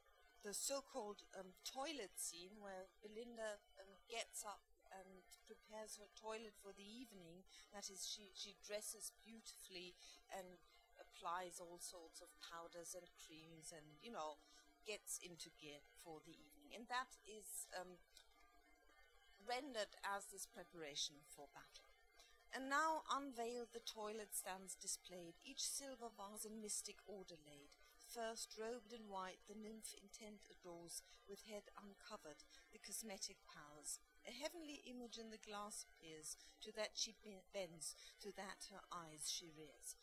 the 0.47 0.55
so-called 0.55 1.27
um, 1.35 1.59
toilet 1.67 2.15
scene 2.15 2.55
where 2.63 2.87
Belinda 3.03 3.59
gets 4.07 4.45
up 4.47 4.63
and 4.95 5.27
prepares 5.45 5.99
her 5.99 6.09
toilet 6.15 6.55
for 6.57 6.71
the 6.71 6.87
evening. 6.87 7.43
That 7.75 7.91
is, 7.91 8.07
she, 8.07 8.31
she 8.33 8.55
dresses 8.63 9.11
beautifully 9.21 9.99
and 10.31 10.63
applies 10.97 11.59
all 11.59 11.83
sorts 11.83 12.23
of 12.23 12.31
powders 12.39 12.95
and 12.95 13.11
creams 13.19 13.75
and, 13.75 13.99
you 13.99 14.15
know, 14.15 14.39
gets 14.87 15.19
into 15.19 15.51
gear 15.59 15.83
for 16.05 16.23
the 16.23 16.37
evening. 16.37 16.77
And 16.77 16.87
that 16.93 17.19
is 17.27 17.67
um, 17.75 17.99
rendered 19.43 19.99
as 20.05 20.31
this 20.31 20.47
preparation 20.47 21.25
for 21.27 21.51
battle. 21.53 21.91
And 22.55 22.71
now 22.71 23.03
unveiled 23.11 23.75
the 23.75 23.83
toilet 23.83 24.31
stands 24.31 24.79
displayed, 24.79 25.43
each 25.43 25.67
silver 25.67 26.07
vase 26.15 26.47
in 26.47 26.63
mystic 26.63 27.03
order 27.03 27.35
laid. 27.43 27.75
First, 27.99 28.55
robed 28.55 28.95
in 28.95 29.11
white, 29.11 29.43
the 29.51 29.59
nymph 29.59 29.91
intent 29.99 30.47
adores, 30.47 31.03
with 31.27 31.51
head 31.51 31.67
uncovered, 31.75 32.47
the 32.71 32.79
cosmetic 32.79 33.43
powers. 33.43 33.99
A 34.27 34.33
heavenly 34.33 34.83
image 34.89 35.19
in 35.19 35.31
the 35.31 35.43
glass 35.43 35.85
appears, 35.85 36.37
to 36.63 36.73
that 36.73 36.93
she 36.95 37.15
bends, 37.53 37.95
to 38.21 38.33
that 38.37 38.73
her 38.73 38.81
eyes 38.93 39.31
she 39.31 39.53
rears. 39.53 39.97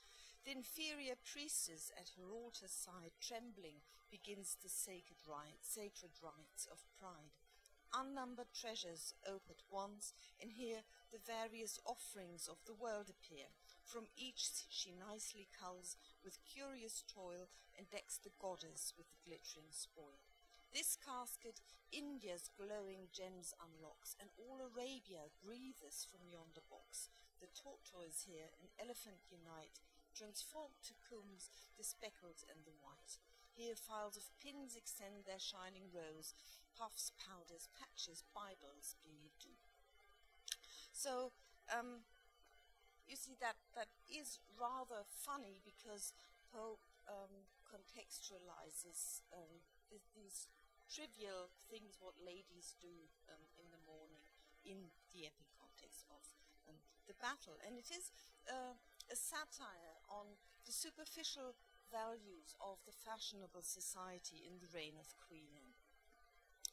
The 0.45 0.51
inferior 0.51 1.15
priestess 1.21 1.91
at 1.97 2.17
her 2.17 2.29
altar's 2.29 2.73
side, 2.73 3.17
trembling, 3.21 3.81
begins 4.10 4.57
the 4.62 4.69
sacred 4.69 5.21
rites, 5.25 5.73
sacred 5.73 6.12
rites 6.21 6.67
of 6.71 6.86
pride 6.97 7.34
unnumbered 7.93 8.51
treasures 8.55 9.13
ope 9.27 9.47
at 9.49 9.63
once, 9.69 10.13
and 10.41 10.51
here 10.51 10.84
the 11.12 11.19
various 11.19 11.79
offerings 11.86 12.47
of 12.47 12.57
the 12.65 12.73
world 12.73 13.12
appear. 13.12 13.47
From 13.84 14.07
each 14.15 14.47
she 14.69 14.91
nicely 14.91 15.47
culls 15.51 15.97
with 16.23 16.43
curious 16.47 17.03
toil 17.07 17.49
and 17.77 17.89
decks 17.89 18.17
the 18.17 18.31
goddess 18.39 18.93
with 18.97 19.07
the 19.12 19.19
glittering 19.25 19.71
spoil. 19.71 20.31
This 20.71 20.95
casket 20.95 21.60
India's 21.91 22.47
glowing 22.55 23.12
gems 23.12 23.51
unlocks, 23.60 24.15
and 24.15 24.31
all 24.39 24.63
Arabia 24.63 25.27
breathes 25.43 26.07
from 26.07 26.31
yonder 26.31 26.63
box. 26.71 27.12
The 27.43 27.51
tortoise 27.51 28.23
here 28.23 28.55
and 28.55 28.71
elephant 28.79 29.27
unite, 29.27 29.84
transformed 30.15 30.79
to 30.88 30.95
combs 31.03 31.51
the 31.75 31.84
speckled 31.84 32.47
and 32.47 32.63
the 32.63 32.75
white. 32.79 33.19
Here 33.51 33.75
files 33.75 34.15
of 34.15 34.31
pins 34.39 34.79
extend 34.79 35.27
their 35.27 35.43
shining 35.43 35.91
rows, 35.91 36.31
puffs, 36.71 37.12
powders, 37.19 37.67
patches, 37.75 38.23
Bibles, 38.31 38.95
do. 39.03 39.51
So, 40.95 41.36
um, 41.67 42.07
you 43.07 43.19
see 43.19 43.36
that 43.43 43.60
that 43.75 43.91
is 44.07 44.39
rather 44.55 45.03
funny 45.03 45.60
because 45.67 46.15
Pope 46.47 46.88
um, 47.12 47.47
contextualizes 47.67 49.23
um, 49.36 49.60
these 50.15 50.47
trivial 50.91 51.47
things 51.71 51.95
what 52.04 52.19
ladies 52.19 52.75
do 52.84 53.08
um, 53.32 53.39
in 53.56 53.71
the 53.71 53.80
morning 53.88 54.27
in 54.67 54.91
the 55.15 55.23
epic 55.23 55.47
context 55.56 56.04
of 56.12 56.21
um, 56.67 56.77
the 57.08 57.15
battle. 57.17 57.56
And 57.63 57.80
it 57.80 57.89
is 57.89 58.12
uh, 58.45 58.75
a 59.08 59.17
satire 59.17 60.04
on 60.12 60.36
the 60.67 60.75
superficial 60.75 61.56
values 61.89 62.54
of 62.60 62.84
the 62.86 62.93
fashionable 62.93 63.63
society 63.63 64.43
in 64.45 64.60
the 64.60 64.69
reign 64.69 64.99
of 64.99 65.15
Queen 65.17 65.49
Anne. 65.56 65.80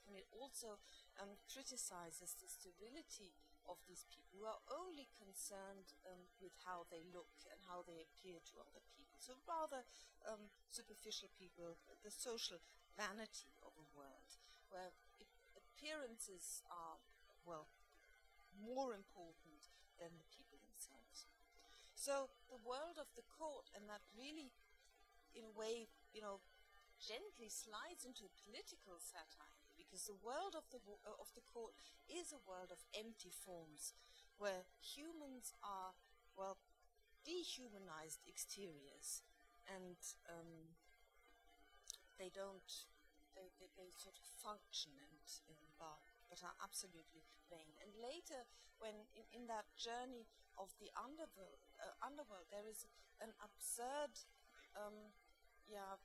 And 0.04 0.16
it 0.16 0.28
also 0.33 0.81
um, 1.20 1.37
criticizes 1.48 2.33
the 2.37 2.48
sterility 2.48 3.37
of 3.68 3.76
these 3.85 4.09
people 4.09 4.40
who 4.40 4.48
are 4.48 4.62
only 4.72 5.09
concerned 5.12 5.92
um, 6.09 6.33
with 6.40 6.57
how 6.64 6.88
they 6.88 7.04
look 7.12 7.28
and 7.52 7.61
how 7.68 7.85
they 7.85 8.00
appear 8.00 8.40
to 8.40 8.64
other 8.64 8.81
people. 8.96 9.08
So 9.18 9.35
rather 9.46 9.83
um, 10.26 10.50
superficial 10.70 11.28
people, 11.38 11.76
the 12.02 12.11
social 12.11 12.59
vanity 12.96 13.52
of 13.66 13.74
a 13.78 13.87
world 13.94 14.31
where 14.70 14.90
appearances 15.59 16.62
are, 16.70 16.98
well, 17.44 17.68
more 18.59 18.94
important 18.94 19.70
than 19.98 20.11
the 20.18 20.28
people 20.35 20.59
themselves. 20.62 21.26
So 21.94 22.31
the 22.50 22.61
world 22.62 22.98
of 22.98 23.11
the 23.14 23.26
court, 23.26 23.70
and 23.74 23.87
that 23.90 24.02
really, 24.14 24.54
in 25.35 25.44
a 25.46 25.54
way, 25.54 25.88
you 26.14 26.22
know, 26.22 26.40
gently 26.98 27.50
slides 27.50 28.02
into 28.07 28.26
political 28.42 28.98
satire 28.98 29.54
because 29.78 30.11
the 30.11 30.18
world 30.18 30.59
of 30.59 30.66
the 30.74 30.83
of 31.07 31.31
the 31.38 31.44
court 31.46 31.74
is 32.11 32.35
a 32.35 32.42
world 32.42 32.74
of 32.74 32.83
empty 32.94 33.31
forms 33.31 33.94
where 34.38 34.66
humans 34.83 35.54
are 35.62 35.94
well 36.35 36.59
dehumanized 37.28 38.24
exteriors 38.24 39.20
and 39.68 40.00
um, 40.32 40.72
they 42.16 42.32
don't 42.32 42.88
they, 43.36 43.52
they, 43.60 43.70
they, 43.76 43.92
sort 43.94 44.16
of 44.16 44.26
function 44.40 44.90
and, 44.98 45.22
and 45.46 45.60
but, 45.78 46.02
but 46.26 46.42
are 46.42 46.56
absolutely 46.58 47.22
vain. 47.46 47.70
And 47.78 47.94
later, 48.02 48.42
when 48.82 49.06
in, 49.14 49.22
in 49.30 49.44
that 49.46 49.68
journey 49.78 50.26
of 50.58 50.74
the 50.82 50.90
underworld, 50.98 51.62
uh, 51.78 51.94
underworld, 52.02 52.50
there 52.50 52.66
is 52.66 52.90
an 53.22 53.30
absurd, 53.38 54.10
um, 54.74 55.14
yeah, 55.70 56.02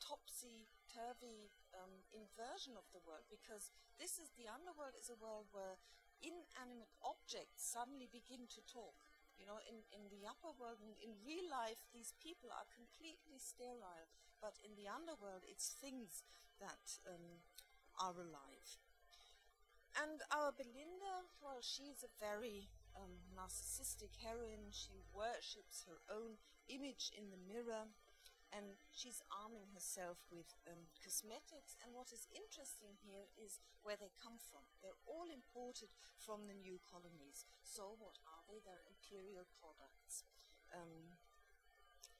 topsy 0.00 0.64
turvy 0.88 1.52
um, 1.76 2.02
inversion 2.10 2.74
of 2.74 2.88
the 2.90 3.04
world 3.04 3.28
because 3.28 3.70
this 4.00 4.16
is 4.16 4.32
the 4.34 4.48
underworld 4.50 4.96
is 4.96 5.12
a 5.12 5.18
world 5.20 5.46
where 5.52 5.76
inanimate 6.24 6.90
objects 7.04 7.60
suddenly 7.60 8.08
begin 8.08 8.48
to 8.50 8.64
talk. 8.64 9.09
You 9.40 9.48
know, 9.48 9.60
in, 9.64 9.80
in 9.96 10.12
the 10.12 10.28
upper 10.28 10.52
world, 10.60 10.84
in, 10.84 10.92
in 11.00 11.16
real 11.24 11.48
life, 11.48 11.80
these 11.96 12.12
people 12.20 12.52
are 12.52 12.68
completely 12.68 13.40
sterile, 13.40 14.12
but 14.36 14.60
in 14.60 14.76
the 14.76 14.84
underworld, 14.84 15.48
it's 15.48 15.72
things 15.80 16.20
that 16.60 17.00
um, 17.08 17.40
are 17.96 18.12
alive. 18.20 18.68
And 19.96 20.20
our 20.30 20.52
Belinda, 20.52 21.24
well, 21.40 21.64
she's 21.64 22.04
a 22.04 22.12
very 22.20 22.68
um, 22.94 23.24
narcissistic 23.32 24.14
heroine. 24.20 24.70
She 24.70 25.00
worships 25.10 25.88
her 25.88 25.98
own 26.12 26.36
image 26.68 27.10
in 27.16 27.32
the 27.32 27.40
mirror 27.40 27.90
and 28.50 28.74
she's 28.90 29.22
arming 29.30 29.70
herself 29.70 30.18
with 30.26 30.50
um, 30.66 30.90
cosmetics. 30.98 31.78
And 31.82 31.94
what 31.94 32.10
is 32.10 32.26
interesting 32.34 32.98
here 33.06 33.30
is 33.38 33.62
where 33.86 33.98
they 33.98 34.10
come 34.18 34.38
from. 34.38 34.66
They're 34.82 35.06
all 35.06 35.30
imported 35.30 35.94
from 36.18 36.50
the 36.50 36.58
new 36.58 36.82
colonies. 36.82 37.46
So, 37.62 37.94
what 37.98 38.18
are 38.26 38.42
they? 38.50 38.58
They're 38.58 38.86
imperial 38.90 39.46
products. 39.62 40.26
Um, 40.74 41.14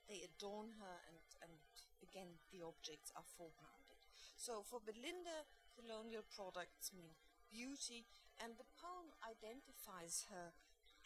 they 0.06 0.22
adorn 0.26 0.74
her, 0.82 0.96
and, 1.06 1.18
and 1.46 1.54
again, 2.02 2.38
the 2.50 2.66
objects 2.66 3.14
are 3.14 3.26
foregrounded. 3.38 3.98
So, 4.38 4.62
for 4.62 4.78
Belinda, 4.82 5.46
colonial 5.74 6.26
products 6.30 6.94
mean 6.94 7.14
beauty, 7.50 8.06
and 8.38 8.54
the 8.54 8.66
poem 8.78 9.10
identifies 9.22 10.30
her 10.30 10.54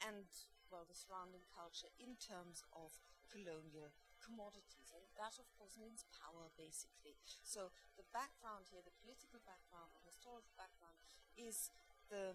and, 0.05 0.29
well, 0.69 0.85
the 0.85 0.97
surrounding 0.97 1.45
culture 1.49 1.89
in 1.97 2.17
terms 2.21 2.61
of 2.77 2.93
colonial 3.33 3.93
commodities. 4.21 4.84
That, 5.17 5.39
of 5.39 5.47
course, 5.55 5.79
means 5.79 6.05
power, 6.11 6.51
basically. 6.59 7.15
So 7.43 7.71
the 7.95 8.07
background 8.11 8.71
here, 8.71 8.83
the 8.83 8.95
political 8.99 9.39
background, 9.47 9.95
the 9.95 10.03
historical 10.03 10.53
background, 10.59 10.99
is 11.39 11.71
the 12.11 12.35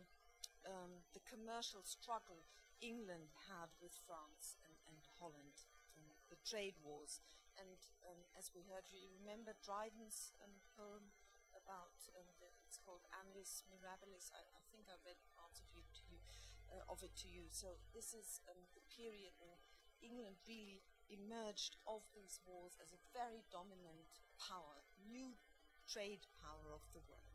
um, 0.67 1.07
the 1.15 1.23
commercial 1.23 1.83
struggle 1.87 2.43
England 2.83 3.31
had 3.47 3.71
with 3.79 3.95
France 4.07 4.59
and, 4.63 4.75
and 4.87 4.99
Holland, 5.19 5.67
and 5.95 6.03
the 6.31 6.39
trade 6.43 6.79
wars. 6.83 7.19
And 7.59 7.79
um, 8.07 8.23
as 8.39 8.51
we 8.55 8.63
heard, 8.67 8.87
you 8.87 9.11
remember 9.19 9.51
Dryden's 9.59 10.31
um, 10.39 10.63
poem 10.75 11.11
about 11.51 11.99
um, 12.15 12.27
the, 12.39 12.47
it's 12.63 12.79
called 12.79 13.03
Annus 13.11 13.67
Mirabilis. 13.67 14.31
I, 14.31 14.43
I, 14.43 14.63
think 14.71 14.87
I 14.87 14.95
read 15.03 15.19
parts 15.35 15.59
of, 15.59 15.67
you 15.75 15.83
you, 16.07 16.19
uh, 16.71 16.87
of 16.87 17.03
it 17.03 17.11
to 17.25 17.27
you. 17.27 17.51
So 17.51 17.75
this 17.91 18.15
is 18.15 18.39
um, 18.47 18.71
the 18.71 18.83
period 18.87 19.35
when 19.43 19.59
England 19.99 20.39
really 20.47 20.79
emerged 21.09 21.75
of 21.85 22.05
these 22.13 22.39
wars 22.45 22.77
as 22.79 22.93
a 22.93 23.03
very 23.11 23.43
dominant 23.51 24.21
power, 24.39 24.85
new 25.09 25.33
trade 25.89 26.29
power 26.37 26.71
of 26.73 26.85
the 26.93 27.01
world. 27.09 27.29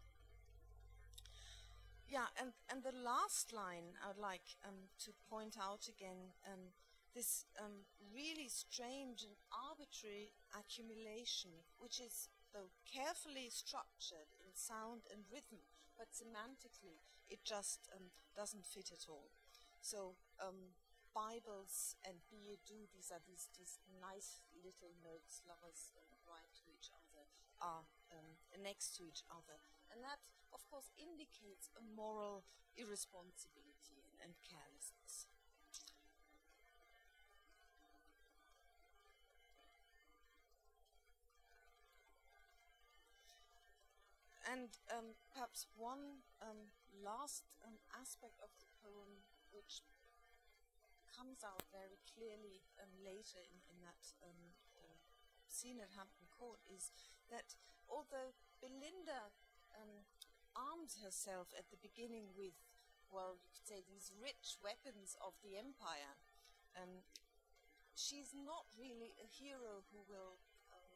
Yeah, 2.07 2.31
and, 2.39 2.55
and 2.71 2.87
the 2.87 2.95
last 2.95 3.53
line 3.53 3.99
I 3.99 4.09
would 4.09 4.23
like 4.23 4.55
um, 4.63 4.87
to 5.03 5.11
point 5.29 5.59
out 5.59 5.91
again 5.91 6.31
um, 6.47 6.71
this 7.15 7.47
um, 7.59 7.87
really 8.15 8.47
strange 8.47 9.27
and 9.27 9.35
arbitrary 9.51 10.31
accumulation, 10.55 11.51
which 11.79 11.99
is 11.99 12.29
though 12.53 12.71
carefully 12.87 13.51
structured 13.51 14.31
in 14.39 14.55
sound 14.55 15.11
and 15.11 15.27
rhythm, 15.27 15.67
but 15.99 16.15
semantically 16.15 17.03
it 17.27 17.43
just 17.43 17.89
um, 17.91 18.15
doesn't 18.37 18.67
fit 18.67 18.91
at 18.93 19.11
all. 19.11 19.31
So 19.81 20.15
um, 20.39 20.79
Bibles 21.15 21.95
and 22.03 22.19
billet-doux, 22.27 22.91
these 22.91 23.15
are 23.15 23.23
these, 23.23 23.47
these 23.55 23.79
nice 24.03 24.43
little 24.51 24.91
notes 25.07 25.47
lovers 25.47 25.95
write 26.27 26.51
to 26.59 26.67
each 26.75 26.91
other, 26.91 27.23
are 27.63 27.87
um, 28.11 28.35
next 28.59 28.99
to 28.99 29.07
each 29.07 29.23
other. 29.31 29.63
And 29.95 30.03
that, 30.03 30.19
of 30.51 30.67
course, 30.67 30.91
indicates 30.99 31.71
a 31.79 31.83
moral 31.95 32.43
irresponsibility 32.75 34.03
and, 34.03 34.19
and 34.19 34.33
carelessness. 34.43 35.31
And 44.45 44.77
um, 44.93 45.17
perhaps 45.33 45.67
one 45.75 46.21
um, 46.43 46.69
last 47.01 47.49
um, 47.65 47.81
aspect 47.97 48.37
of 48.45 48.53
the 48.61 48.69
poem 48.85 49.25
which 49.51 49.81
comes 51.15 51.47
out 51.47 51.63
very 51.71 52.03
clearly 52.11 52.61
um, 52.83 52.91
later 53.01 53.39
in, 53.39 53.59
in 53.71 53.79
that 53.87 54.03
um, 54.27 54.53
uh, 54.75 54.99
scene 55.47 55.79
at 55.79 55.95
Hampton 55.95 56.27
Court 56.35 56.59
is 56.67 56.91
that 57.31 57.55
although 57.87 58.35
Belinda 58.59 59.31
um, 59.79 60.05
herself 61.01 61.49
at 61.57 61.73
the 61.73 61.81
beginning 61.81 62.37
with, 62.37 62.53
well, 63.09 63.41
you 63.41 63.49
could 63.55 63.65
say 63.65 63.81
these 63.81 64.13
rich 64.21 64.61
weapons 64.61 65.17
of 65.25 65.33
the 65.41 65.57
empire, 65.57 66.21
um, 66.77 67.01
she's 67.97 68.37
not 68.37 68.69
really 68.77 69.17
a 69.17 69.29
hero 69.29 69.87
who 69.89 70.05
will 70.05 70.37
um, 70.69 70.93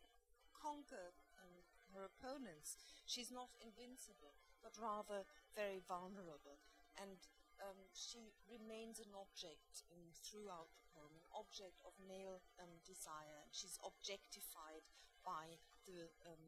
conquer 0.53 1.17
um, 1.41 1.65
her 1.97 2.05
opponents. 2.05 2.77
She's 3.09 3.33
not 3.33 3.49
invincible, 3.65 4.37
but 4.61 4.77
rather 4.77 5.25
very 5.57 5.81
vulnerable. 5.81 6.61
And 7.01 7.17
um, 7.63 7.79
she 7.95 8.35
remains 8.47 8.99
an 8.99 9.11
object 9.15 9.87
throughout 10.23 10.71
the 10.79 10.87
poem, 10.95 11.13
an 11.15 11.29
object 11.35 11.83
of 11.83 11.93
male 12.07 12.43
um, 12.59 12.71
desire. 12.87 13.47
She's 13.51 13.79
objectified 13.83 14.87
by 15.27 15.59
the 15.87 16.11
um, 16.27 16.45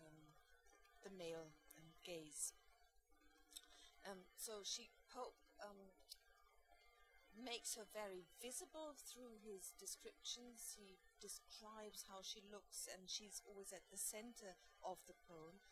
um, 0.00 0.18
the 1.04 1.12
male 1.12 1.52
um, 1.76 1.88
gaze. 2.04 2.52
so 4.36 4.64
she 4.64 4.88
Pope 5.12 5.36
makes 7.36 7.74
her 7.74 7.88
very 7.88 8.28
visible 8.40 8.92
through 8.94 9.40
his 9.40 9.72
descriptions. 9.80 10.76
He 10.76 11.00
describes 11.20 12.04
how 12.08 12.20
she 12.20 12.44
looks, 12.44 12.86
and 12.86 13.08
she's 13.08 13.40
always 13.48 13.72
at 13.72 13.88
the 13.90 13.98
center 13.98 14.54
of 14.84 15.00
the 15.08 15.16
poem, 15.26 15.62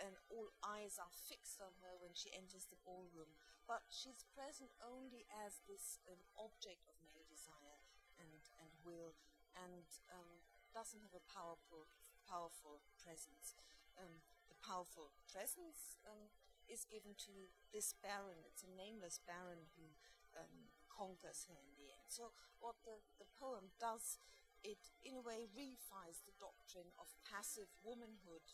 and 0.00 0.16
all 0.32 0.48
eyes 0.64 0.96
are 0.96 1.12
fixed 1.12 1.60
on 1.60 1.76
her 1.84 1.94
when 2.00 2.16
she 2.16 2.32
enters 2.32 2.66
the 2.66 2.80
ballroom. 2.80 3.36
But 3.68 3.86
she's 3.92 4.24
present 4.32 4.72
only 4.82 5.28
as 5.30 5.60
this 5.68 6.00
um, 6.08 6.24
object 6.34 6.88
of 6.88 6.98
male 7.04 7.28
desire 7.28 7.78
and, 8.18 8.42
and 8.58 8.72
will, 8.82 9.14
and 9.54 9.86
um, 10.10 10.42
doesn't 10.72 11.04
have 11.04 11.14
a 11.14 11.28
powerful, 11.28 11.86
powerful 12.26 12.82
presence. 12.98 13.54
Um, 13.94 14.24
the 14.48 14.58
powerful 14.58 15.12
presence 15.28 16.00
um, 16.08 16.32
is 16.66 16.88
given 16.88 17.14
to 17.30 17.52
this 17.70 17.94
baron. 18.00 18.42
It's 18.48 18.64
a 18.66 18.72
nameless 18.72 19.20
baron 19.22 19.70
who 19.78 19.94
um, 20.34 20.72
conquers 20.90 21.46
her 21.46 21.58
in 21.58 21.74
the 21.78 21.90
end. 21.94 22.08
So 22.10 22.34
what 22.58 22.78
the, 22.82 23.02
the 23.18 23.28
poem 23.38 23.74
does, 23.78 24.18
it 24.62 24.92
in 25.00 25.16
a 25.16 25.24
way 25.24 25.48
reifies 25.50 26.20
the 26.26 26.36
doctrine 26.36 26.92
of 27.00 27.10
passive 27.24 27.72
womanhood 27.80 28.44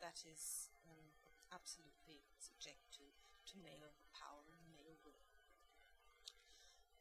that 0.00 0.22
is 0.26 0.70
um, 0.86 1.12
absolutely 1.52 2.22
subject 2.38 2.80
to, 2.98 3.04
to 3.50 3.54
male 3.58 3.94
power 4.14 4.44
and 4.46 4.62
male 4.70 4.96
will. 5.02 5.24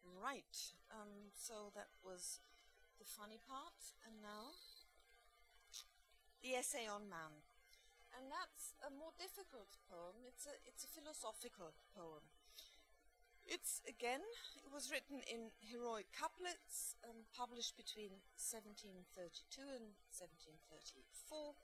Right, 0.07 0.57
um, 0.89 1.29
so 1.35 1.69
that 1.75 1.91
was 2.01 2.39
the 2.97 3.05
funny 3.05 3.37
part, 3.43 3.93
and 4.01 4.17
now 4.23 4.57
the 6.41 6.57
essay 6.57 6.87
on 6.87 7.09
man. 7.09 7.43
And 8.15 8.31
that's 8.31 8.73
a 8.81 8.89
more 8.89 9.13
difficult 9.19 9.77
poem. 9.91 10.25
It's 10.25 10.47
a, 10.47 10.55
it's 10.65 10.87
a 10.87 10.89
philosophical 10.89 11.75
poem. 11.93 12.23
It's 13.47 13.79
again, 13.87 14.23
it 14.59 14.71
was 14.73 14.91
written 14.91 15.23
in 15.23 15.55
heroic 15.63 16.11
couplets, 16.11 16.99
um, 17.07 17.23
published 17.31 17.79
between 17.79 18.19
1732 18.35 19.07
and 19.63 19.95
1734, 20.11 21.55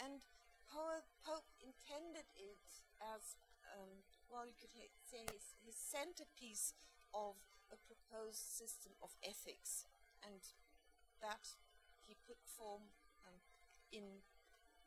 and 0.00 0.24
Pope, 0.66 1.08
Pope 1.22 1.48
intended 1.62 2.28
it 2.34 2.82
as, 3.00 3.38
um, 3.72 4.02
well, 4.28 4.46
you 4.46 4.54
could 4.58 4.72
say 4.72 5.24
his, 5.30 5.56
his 5.64 5.76
centerpiece 5.78 6.74
of 7.14 7.38
a 7.72 7.78
proposed 7.78 8.46
system 8.46 8.92
of 9.02 9.14
ethics, 9.22 9.86
and 10.22 10.42
that 11.22 11.58
he 12.06 12.14
put 12.26 12.38
form 12.44 12.94
um, 13.26 13.42
in 13.90 14.22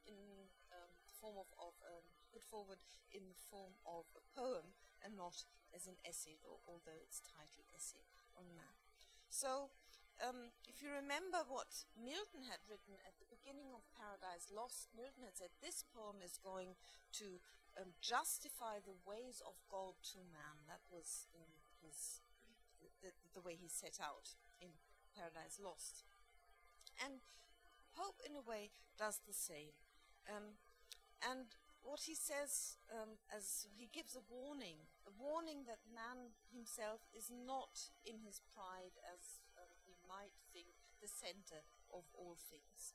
in 0.07 0.49
um, 0.73 0.91
form 1.05 1.37
of, 1.37 1.49
of 1.59 1.75
um, 1.85 2.05
put 2.33 2.41
forward 2.41 2.81
in 3.13 3.29
the 3.29 3.37
form 3.37 3.77
of 3.85 4.09
a 4.17 4.23
poem 4.33 4.73
and 5.05 5.13
not 5.13 5.45
as 5.75 5.85
an 5.85 6.01
essay, 6.01 6.37
although 6.65 6.97
it's 6.97 7.21
titled 7.21 7.69
Essay 7.69 8.09
on 8.33 8.45
Man. 8.57 8.73
So, 9.29 9.69
um, 10.19 10.51
if 10.67 10.83
you 10.83 10.91
remember 10.91 11.43
what 11.47 11.87
Milton 11.95 12.43
had 12.47 12.59
written 12.67 12.99
at 13.07 13.15
the 13.19 13.29
beginning 13.31 13.71
of 13.71 13.87
Paradise 13.95 14.51
Lost, 14.51 14.91
Milton 14.91 15.23
had 15.23 15.39
said 15.39 15.55
this 15.63 15.83
poem 15.95 16.19
is 16.19 16.39
going 16.39 16.75
to 17.23 17.39
um, 17.79 17.95
justify 18.03 18.83
the 18.83 18.95
ways 19.07 19.39
of 19.47 19.55
God 19.71 19.95
to 20.11 20.19
man. 20.31 20.67
That 20.67 20.83
was 20.91 21.31
his 21.79 22.19
the, 22.99 23.15
the, 23.31 23.39
way 23.39 23.55
he 23.55 23.71
set 23.71 23.99
out 24.03 24.35
in 24.59 24.75
Paradise 25.15 25.59
Lost. 25.59 26.03
And 26.99 27.23
Pope, 27.95 28.19
in 28.23 28.35
a 28.35 28.43
way, 28.43 28.71
does 28.99 29.23
the 29.23 29.35
same. 29.35 29.71
Um, 30.27 30.59
and 31.23 31.55
what 31.83 32.03
he 32.07 32.15
says 32.15 32.75
um, 32.91 33.19
as 33.31 33.67
he 33.71 33.87
gives 33.91 34.15
a 34.15 34.23
warning, 34.27 34.83
a 35.07 35.13
warning 35.15 35.63
that 35.67 35.79
man 35.87 36.35
himself 36.51 37.07
is 37.15 37.31
not 37.31 37.91
in 38.03 38.19
his 38.27 38.43
pride 38.51 38.99
as 39.07 39.38
the 41.01 41.09
center 41.09 41.65
of 41.89 42.05
all 42.13 42.37
things, 42.37 42.93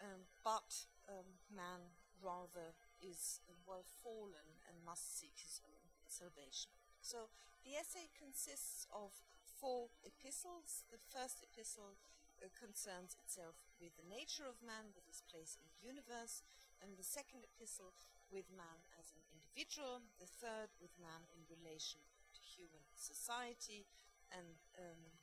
um, 0.00 0.26
but 0.44 0.88
um, 1.08 1.40
man 1.48 1.94
rather 2.18 2.74
is 2.98 3.40
well 3.66 3.86
fallen 4.02 4.58
and 4.66 4.82
must 4.82 5.18
seek 5.18 5.38
his 5.38 5.62
own 5.62 5.86
salvation. 6.06 6.74
So 7.00 7.30
the 7.62 7.78
essay 7.78 8.10
consists 8.10 8.86
of 8.90 9.14
four 9.44 9.90
epistles. 10.02 10.84
The 10.90 10.98
first 10.98 11.42
epistle 11.42 11.98
uh, 12.38 12.50
concerns 12.54 13.14
itself 13.18 13.58
with 13.78 13.94
the 13.98 14.06
nature 14.06 14.46
of 14.46 14.62
man, 14.62 14.94
with 14.94 15.06
his 15.06 15.22
place 15.26 15.58
in 15.58 15.66
the 15.70 15.82
universe 15.82 16.42
and 16.78 16.94
the 16.94 17.06
second 17.06 17.42
epistle 17.42 17.94
with 18.30 18.46
man 18.54 18.86
as 18.94 19.10
an 19.10 19.22
individual, 19.34 20.06
the 20.22 20.28
third 20.28 20.70
with 20.78 20.94
man 21.00 21.26
in 21.34 21.42
relation 21.50 22.02
to 22.34 22.40
human 22.42 22.86
society 22.94 23.88
and 24.30 24.62
um, 24.78 25.18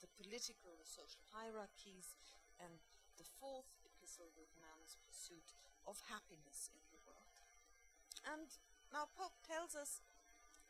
the 0.00 0.10
political, 0.18 0.74
the 0.78 0.86
social 0.86 1.22
hierarchies, 1.34 2.14
and 2.58 2.82
the 3.18 3.26
fourth 3.26 3.70
epistle 3.82 4.30
with 4.34 4.50
man's 4.58 4.98
pursuit 5.02 5.54
of 5.86 5.98
happiness 6.06 6.70
in 6.74 6.82
the 6.90 7.02
world. 7.02 7.34
And 8.26 8.46
now 8.92 9.10
Pope 9.14 9.38
tells 9.42 9.74
us 9.74 10.02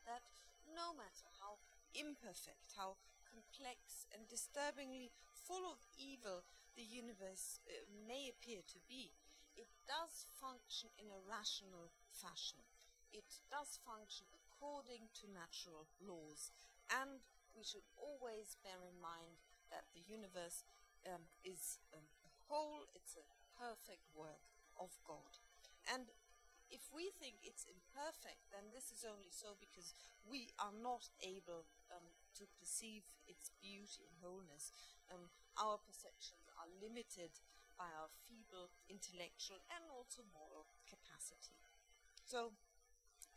that 0.09 0.25
no 0.69 0.93
matter 0.97 1.29
how 1.41 1.61
imperfect, 1.97 2.77
how 2.77 2.97
complex 3.29 4.09
and 4.13 4.25
disturbingly 4.29 5.13
full 5.33 5.69
of 5.69 5.81
evil 5.97 6.45
the 6.77 6.85
universe 6.85 7.61
uh, 7.69 7.85
may 8.09 8.29
appear 8.33 8.65
to 8.65 8.81
be, 8.89 9.13
it 9.57 9.69
does 9.85 10.29
function 10.39 10.89
in 10.97 11.11
a 11.11 11.25
rational 11.27 11.91
fashion. 12.09 12.63
It 13.11 13.43
does 13.51 13.81
function 13.83 14.29
according 14.37 15.11
to 15.21 15.33
natural 15.33 15.89
laws. 15.99 16.53
And 16.89 17.25
we 17.59 17.67
should 17.67 17.85
always 17.99 18.55
bear 18.63 18.79
in 18.87 18.95
mind 19.03 19.43
that 19.75 19.91
the 19.91 20.07
universe 20.07 20.63
um, 21.03 21.27
is 21.43 21.83
a 21.91 21.99
whole, 22.47 22.87
it's 22.95 23.19
a 23.19 23.27
perfect 23.59 24.07
work 24.15 24.47
of 24.79 24.95
God. 25.03 25.43
And 25.91 26.15
if 26.71 26.87
we 26.95 27.11
think 27.19 27.43
it's 27.43 27.67
imperfect, 27.67 28.47
then 28.55 28.71
this 28.71 28.95
is 28.95 29.03
only 29.03 29.35
so 29.35 29.59
because 29.59 29.91
we 30.23 30.55
are 30.63 30.73
not 30.73 31.11
able 31.19 31.67
um, 31.91 32.15
to 32.39 32.47
perceive 32.61 33.11
its 33.27 33.51
beauty 33.59 34.07
and 34.07 34.23
wholeness. 34.23 34.71
Um, 35.11 35.33
our 35.59 35.83
perceptions 35.83 36.47
are 36.55 36.71
limited 36.79 37.35
by 37.75 37.91
our 37.91 38.13
feeble 38.29 38.71
intellectual 38.87 39.59
and 39.73 39.83
also 39.91 40.23
moral 40.31 40.71
capacity. 40.87 41.59
So, 42.23 42.53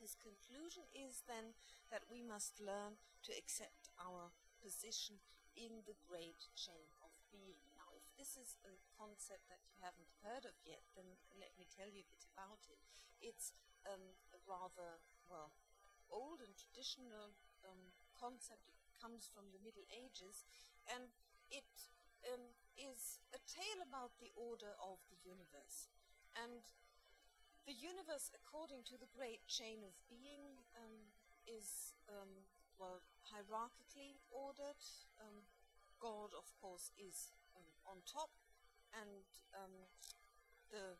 his 0.01 0.17
conclusion 0.17 0.89
is 0.89 1.21
then 1.29 1.53
that 1.93 2.09
we 2.09 2.25
must 2.25 2.57
learn 2.57 2.97
to 3.21 3.31
accept 3.37 3.93
our 4.01 4.33
position 4.57 5.21
in 5.53 5.85
the 5.85 5.97
great 6.09 6.49
chain 6.57 6.89
of 7.05 7.13
being. 7.29 7.61
Now, 7.77 7.93
if 7.93 8.09
this 8.17 8.33
is 8.33 8.57
a 8.65 8.81
concept 8.97 9.45
that 9.53 9.61
you 9.69 9.77
haven't 9.77 10.09
heard 10.25 10.49
of 10.49 10.57
yet, 10.65 10.81
then 10.97 11.21
let 11.37 11.53
me 11.61 11.69
tell 11.69 11.87
you 11.93 12.01
a 12.01 12.11
bit 12.11 12.25
about 12.33 12.65
it. 12.65 12.81
It's 13.21 13.53
um, 13.85 14.17
a 14.33 14.39
rather, 14.49 14.97
well, 15.29 15.53
old 16.09 16.41
and 16.41 16.57
traditional 16.57 17.37
um, 17.63 17.93
concept. 18.17 18.65
It 18.65 18.81
comes 18.97 19.29
from 19.29 19.53
the 19.53 19.61
Middle 19.61 19.85
Ages, 19.93 20.49
and 20.89 21.13
it 21.53 21.69
um, 22.25 22.57
is 22.73 23.21
a 23.35 23.41
tale 23.45 23.81
about 23.85 24.17
the 24.17 24.33
order 24.33 24.73
of 24.81 25.03
the 25.13 25.19
universe. 25.21 25.91
And 26.33 26.63
the 27.65 27.77
universe, 27.77 28.33
according 28.33 28.83
to 28.89 28.97
the 28.97 29.09
great 29.13 29.45
chain 29.45 29.85
of 29.85 29.93
being, 30.09 30.57
um, 30.77 31.13
is, 31.45 31.93
um, 32.09 32.45
well, 32.81 33.01
hierarchically 33.29 34.17
ordered. 34.33 34.81
Um, 35.21 35.45
God, 36.01 36.33
of 36.33 36.49
course, 36.57 36.89
is 36.97 37.29
um, 37.53 37.67
on 37.85 38.01
top, 38.09 38.33
and 38.97 39.25
um, 39.53 39.85
the 40.73 40.97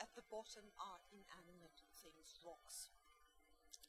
at 0.00 0.10
the 0.14 0.24
bottom 0.30 0.66
are 0.78 1.02
inanimate 1.10 1.82
things, 1.98 2.38
rocks. 2.42 2.90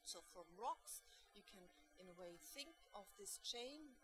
So 0.04 0.20
from 0.34 0.46
rocks, 0.54 1.02
you 1.34 1.42
can, 1.42 1.64
in 1.98 2.06
a 2.06 2.14
way, 2.14 2.38
think 2.38 2.74
of 2.94 3.08
this 3.18 3.42
chain, 3.42 3.98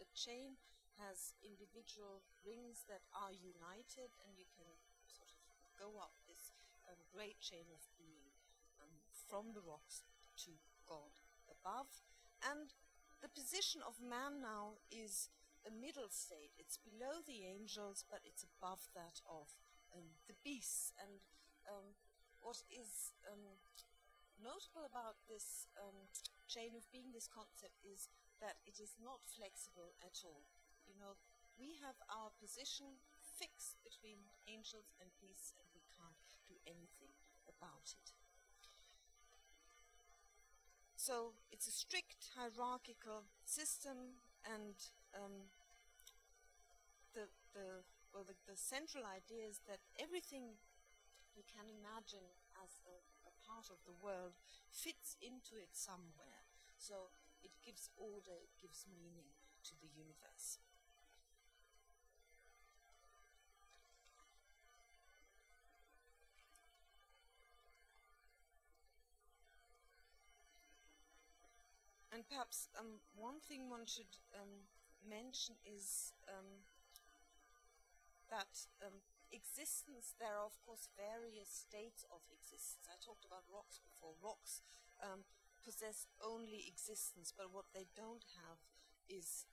a 0.00 0.06
chain 0.16 0.56
has 0.96 1.36
individual 1.44 2.24
rings 2.44 2.84
that 2.88 3.04
are 3.12 3.32
united, 3.32 4.12
and 4.24 4.36
you 4.36 4.48
can 4.56 4.68
sort 5.08 5.28
of 5.32 5.40
go 5.76 6.00
up 6.00 6.16
um, 6.90 6.98
great 7.14 7.38
chain 7.38 7.70
of 7.70 7.86
being 7.94 8.34
um, 8.82 8.90
from 9.14 9.54
the 9.54 9.62
rocks 9.62 10.02
to 10.42 10.58
God 10.90 11.14
above. 11.46 12.02
And 12.42 12.74
the 13.22 13.30
position 13.30 13.78
of 13.86 14.02
man 14.02 14.42
now 14.42 14.82
is 14.90 15.30
a 15.62 15.70
middle 15.70 16.10
state. 16.10 16.50
It's 16.58 16.80
below 16.82 17.22
the 17.22 17.46
angels, 17.46 18.02
but 18.10 18.26
it's 18.26 18.42
above 18.42 18.90
that 18.98 19.22
of 19.22 19.54
um, 19.94 20.18
the 20.26 20.34
beasts. 20.42 20.90
And 20.98 21.22
um, 21.70 21.94
what 22.42 22.66
is 22.66 23.14
um, 23.28 23.60
notable 24.42 24.82
about 24.82 25.22
this 25.30 25.70
um, 25.78 26.10
chain 26.50 26.74
of 26.74 26.90
being, 26.90 27.14
this 27.14 27.30
concept, 27.30 27.78
is 27.86 28.10
that 28.42 28.58
it 28.66 28.82
is 28.82 28.98
not 28.98 29.22
flexible 29.22 29.94
at 30.02 30.26
all 30.26 30.48
you 30.90 30.98
know, 30.98 31.14
we 31.54 31.78
have 31.78 31.94
our 32.10 32.34
position 32.42 32.98
fixed 33.22 33.78
between 33.86 34.26
angels 34.50 34.90
and 34.98 35.14
beasts, 35.22 35.54
and 35.62 35.69
anything 36.66 37.14
about 37.48 37.92
it. 37.92 38.12
so 41.00 41.32
it's 41.50 41.66
a 41.66 41.72
strict 41.72 42.28
hierarchical 42.36 43.24
system, 43.44 44.20
and 44.44 44.76
um, 45.16 45.48
the 47.14 47.26
the 47.56 47.82
well 48.12 48.24
the, 48.26 48.36
the 48.46 48.56
central 48.56 49.04
idea 49.06 49.48
is 49.48 49.64
that 49.66 49.80
everything 49.98 50.60
you 51.34 51.42
can 51.46 51.70
imagine 51.70 52.26
as 52.58 52.82
a, 52.84 52.96
a 53.24 53.32
part 53.46 53.70
of 53.70 53.80
the 53.86 53.94
world 53.96 54.36
fits 54.70 55.16
into 55.22 55.56
it 55.56 55.72
somewhere. 55.72 56.44
So 56.76 57.14
it 57.42 57.52
gives 57.64 57.88
order, 57.96 58.36
it 58.36 58.52
gives 58.60 58.84
meaning 58.90 59.32
to 59.64 59.74
the 59.80 59.88
universe. 59.94 60.58
Perhaps 72.30 72.70
um, 72.78 73.02
one 73.18 73.42
thing 73.42 73.66
one 73.66 73.84
should 73.90 74.14
um, 74.38 74.70
mention 75.02 75.58
is 75.66 76.14
um, 76.30 76.62
that 78.30 78.70
um, 78.86 79.02
existence, 79.34 80.14
there 80.22 80.38
are 80.38 80.46
of 80.46 80.54
course 80.62 80.86
various 80.94 81.50
states 81.50 82.06
of 82.14 82.22
existence. 82.30 82.86
I 82.86 82.94
talked 83.02 83.26
about 83.26 83.42
rocks 83.50 83.82
before. 83.82 84.14
Rocks 84.22 84.62
um, 85.02 85.26
possess 85.58 86.06
only 86.22 86.70
existence, 86.70 87.34
but 87.34 87.50
what 87.50 87.66
they 87.74 87.90
don't 87.98 88.24
have 88.46 88.62
is 89.10 89.44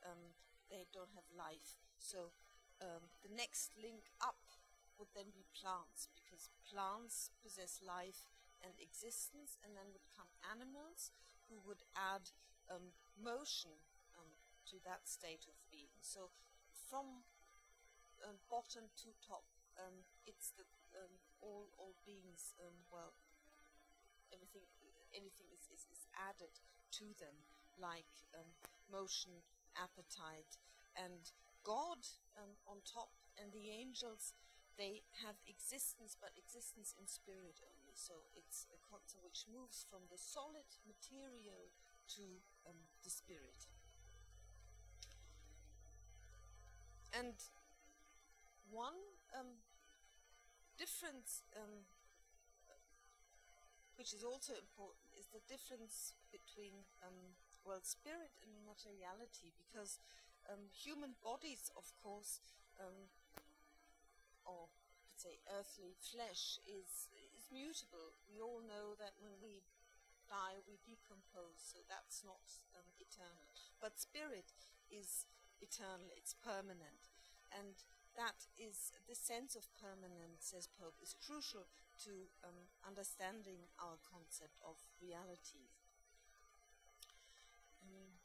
they 0.69 0.85
don't 0.93 1.11
have 1.17 1.25
life. 1.33 1.81
So 1.97 2.29
um, 2.77 3.09
the 3.25 3.33
next 3.33 3.73
link 3.73 4.13
up 4.21 4.45
would 5.01 5.09
then 5.17 5.33
be 5.33 5.49
plants, 5.57 6.07
because 6.13 6.53
plants 6.69 7.33
possess 7.41 7.81
life 7.81 8.29
and 8.61 8.77
existence, 8.77 9.57
and 9.65 9.73
then 9.73 9.89
would 9.89 10.05
come 10.13 10.29
animals 10.45 11.09
who 11.49 11.57
would 11.65 11.81
add 11.97 12.29
um, 12.69 12.93
motion 13.17 13.73
um, 14.15 14.29
to 14.71 14.75
that 14.83 15.07
state 15.07 15.47
of 15.47 15.55
being. 15.71 15.93
So 16.01 16.31
from 16.89 17.23
um, 18.23 18.37
bottom 18.49 18.89
to 19.03 19.09
top, 19.23 19.45
um, 19.77 20.05
it's 20.25 20.53
the 20.57 20.65
um, 20.97 21.13
all 21.41 21.69
all 21.77 21.93
beings. 22.05 22.57
Um, 22.59 22.75
well, 22.89 23.13
everything 24.33 24.65
anything 25.15 25.49
is, 25.55 25.65
is, 25.71 25.87
is, 25.89 26.03
added 26.13 26.51
to 26.91 27.09
them, 27.17 27.33
like 27.79 28.09
motion, 28.91 29.31
appetite, 29.73 30.59
and 30.93 31.31
God 31.63 32.01
on 32.67 32.83
top, 32.85 33.13
and 33.39 33.51
the 33.51 33.71
angels. 33.71 34.33
They 34.77 35.01
have 35.25 35.41
existence, 35.49 36.13
but 36.13 36.37
existence 36.37 36.93
in 36.93 37.09
spirit 37.09 37.57
only. 37.65 37.97
So 37.97 38.29
it's 38.37 38.69
a 38.69 38.77
concept 38.77 39.25
which 39.25 39.49
moves 39.49 39.89
from 39.89 40.05
the 40.13 40.21
solid 40.21 40.69
material 40.85 41.73
to 42.13 42.45
um, 42.67 42.75
the 43.03 43.09
spirit. 43.09 43.65
And 47.17 47.33
one 48.69 48.99
um, 49.33 49.63
difference, 50.77 51.41
um, 51.55 51.87
which 53.95 54.13
is 54.13 54.21
also 54.23 54.53
important, 54.53 55.07
is 55.17 55.31
the 55.33 55.41
difference 55.47 56.13
between 56.29 56.85
um, 57.01 57.33
well, 57.65 57.81
spirit 57.81 58.31
and 58.43 58.51
materiality, 58.63 59.51
because 59.57 59.99
um, 60.47 60.69
human 60.71 61.17
bodies, 61.23 61.71
of 61.75 61.89
course, 62.03 62.39
um, 62.79 63.09
or 64.45 64.69
say 65.17 65.41
earthly 65.49 65.97
flesh 65.97 66.61
is 66.63 67.09
is 67.11 67.49
mutable. 67.49 68.13
We 68.29 68.39
all 68.39 68.61
know 68.61 68.93
that 69.01 69.17
when 69.19 69.35
we 69.41 69.65
die, 70.27 70.59
we 70.67 70.79
decompose, 70.83 71.59
so 71.59 71.83
that's 71.87 72.21
not 72.23 72.43
um, 72.75 72.87
eternal. 72.99 73.47
But 73.79 73.99
spirit 73.99 74.53
is 74.91 75.25
eternal, 75.59 76.11
it's 76.15 76.35
permanent. 76.37 77.11
And 77.51 77.79
that 78.19 78.49
is 78.57 78.91
the 79.07 79.15
sense 79.15 79.55
of 79.55 79.69
permanence, 79.79 80.51
says 80.51 80.67
Pope, 80.67 80.97
is 80.99 81.15
crucial 81.15 81.69
to 82.03 82.29
um, 82.43 82.69
understanding 82.85 83.69
our 83.79 83.97
concept 84.03 84.59
of 84.65 84.77
reality. 84.99 85.69
Um, 87.85 88.17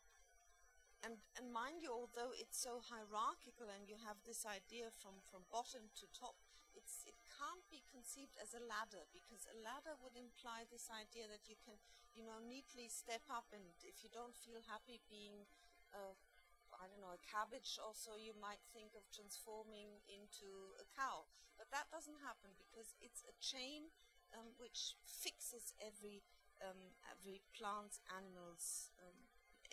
and, 1.05 1.15
and 1.37 1.53
mind 1.53 1.85
you, 1.85 1.93
although 1.93 2.33
it's 2.37 2.57
so 2.57 2.81
hierarchical 2.81 3.69
and 3.69 3.85
you 3.89 3.97
have 4.01 4.21
this 4.25 4.45
idea 4.49 4.93
from, 5.01 5.21
from 5.29 5.45
bottom 5.53 5.93
to 5.99 6.05
top, 6.13 6.37
it's, 6.73 7.05
it 7.05 7.17
can't 7.43 7.67
be 7.75 7.83
conceived 7.91 8.39
as 8.39 8.55
a 8.55 8.63
ladder 8.63 9.03
because 9.11 9.43
a 9.51 9.59
ladder 9.67 9.99
would 9.99 10.15
imply 10.15 10.63
this 10.71 10.87
idea 10.95 11.27
that 11.27 11.43
you 11.51 11.59
can, 11.59 11.75
you 12.15 12.23
know, 12.23 12.39
neatly 12.39 12.87
step 12.87 13.27
up 13.27 13.51
and 13.51 13.67
if 13.83 14.07
you 14.07 14.11
don't 14.15 14.39
feel 14.39 14.63
happy 14.71 15.03
being, 15.11 15.43
I 15.91 16.87
don't 16.87 17.03
know, 17.03 17.19
a 17.19 17.27
cabbage 17.27 17.83
also, 17.83 18.15
you 18.15 18.31
might 18.39 18.63
think 18.71 18.95
of 18.95 19.03
transforming 19.11 19.99
into 20.07 20.79
a 20.79 20.87
cow. 20.95 21.27
But 21.59 21.75
that 21.75 21.91
doesn't 21.91 22.23
happen 22.23 22.55
because 22.55 22.95
it's 23.03 23.27
a 23.27 23.35
chain 23.43 23.91
um, 24.33 24.55
which 24.57 24.95
fixes 25.03 25.75
every, 25.83 26.23
um, 26.63 26.95
every 27.11 27.43
plant, 27.59 27.99
animals, 28.07 28.95
um, 29.03 29.19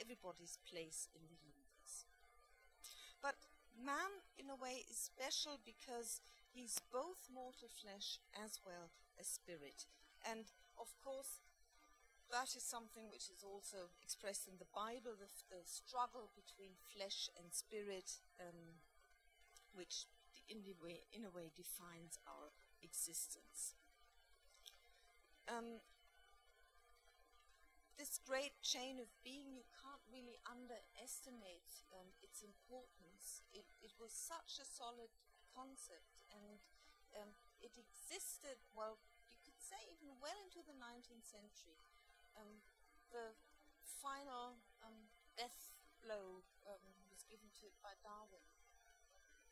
everybody's 0.02 0.58
place 0.66 1.06
in 1.14 1.22
the 1.30 1.38
universe. 1.38 2.10
But 3.22 3.38
man, 3.78 4.26
in 4.36 4.50
a 4.50 4.58
way, 4.58 4.84
is 4.90 4.98
special 4.98 5.60
because 5.64 6.20
he's 6.54 6.82
both 6.92 7.30
mortal 7.32 7.70
flesh 7.70 8.20
as 8.34 8.60
well 8.66 8.92
as 9.20 9.28
spirit. 9.28 9.86
And 10.26 10.52
of 10.80 10.92
course, 11.04 11.40
that 12.30 12.54
is 12.54 12.62
something 12.62 13.10
which 13.10 13.30
is 13.34 13.42
also 13.42 13.90
expressed 14.02 14.46
in 14.46 14.62
the 14.62 14.70
Bible 14.70 15.18
the, 15.18 15.30
the 15.50 15.66
struggle 15.66 16.30
between 16.38 16.78
flesh 16.94 17.30
and 17.34 17.50
spirit, 17.50 18.22
um, 18.38 18.78
which 19.74 20.06
in, 20.46 20.62
a, 20.62 20.76
way, 20.78 21.06
in 21.14 21.26
a 21.26 21.34
way 21.34 21.50
defines 21.58 22.22
our 22.30 22.54
existence. 22.82 23.74
Um, 25.50 25.82
this 27.98 28.22
great 28.24 28.56
chain 28.62 29.02
of 29.02 29.10
being, 29.26 29.58
you 29.58 29.66
can't 29.76 30.06
really 30.08 30.40
underestimate 30.48 31.84
um, 31.92 32.14
its 32.22 32.46
importance. 32.46 33.44
It, 33.52 33.68
it, 33.82 33.92
was 34.00 34.16
such 34.16 34.62
a 34.62 34.66
solid 34.66 35.12
concept, 35.60 36.24
and 36.32 36.63
um, 37.19 37.36
it 37.60 37.76
existed, 37.76 38.56
well, 38.72 38.95
you 39.28 39.52
could 39.52 39.60
say 39.60 39.80
even 39.91 40.15
well 40.24 40.39
into 40.39 40.63
the 40.63 40.76
19th 40.80 41.28
century. 41.28 41.76
Um, 42.39 42.63
the 43.12 43.36
final 43.84 44.56
um, 44.80 45.12
death 45.36 45.76
blow 46.00 46.48
um, 46.63 46.95
was 47.12 47.28
given 47.28 47.52
to 47.60 47.67
it 47.67 47.76
by 47.84 48.00
Darwin. 48.00 48.48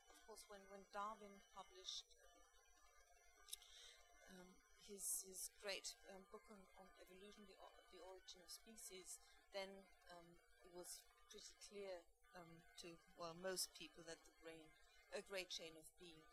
Of 0.08 0.16
course, 0.24 0.48
when, 0.48 0.64
when 0.72 0.88
Darwin 0.96 1.44
published 1.52 2.08
um, 4.32 4.56
his, 4.88 5.28
his 5.28 5.52
great 5.60 6.00
book 6.32 6.48
on, 6.48 6.64
on 6.80 6.88
evolution, 7.04 7.44
the, 7.52 7.60
the 7.92 8.00
origin 8.00 8.40
of 8.40 8.48
species, 8.48 9.20
then 9.52 9.84
it 10.64 10.72
was 10.72 11.04
pretty 11.28 11.56
clear 11.60 12.04
um, 12.36 12.64
to 12.80 12.96
well 13.20 13.36
most 13.36 13.72
people 13.76 14.04
that 14.08 14.20
the 14.28 14.36
brain, 14.40 14.72
a 15.14 15.22
great 15.22 15.50
chain 15.50 15.76
of 15.78 15.88
being, 16.00 16.24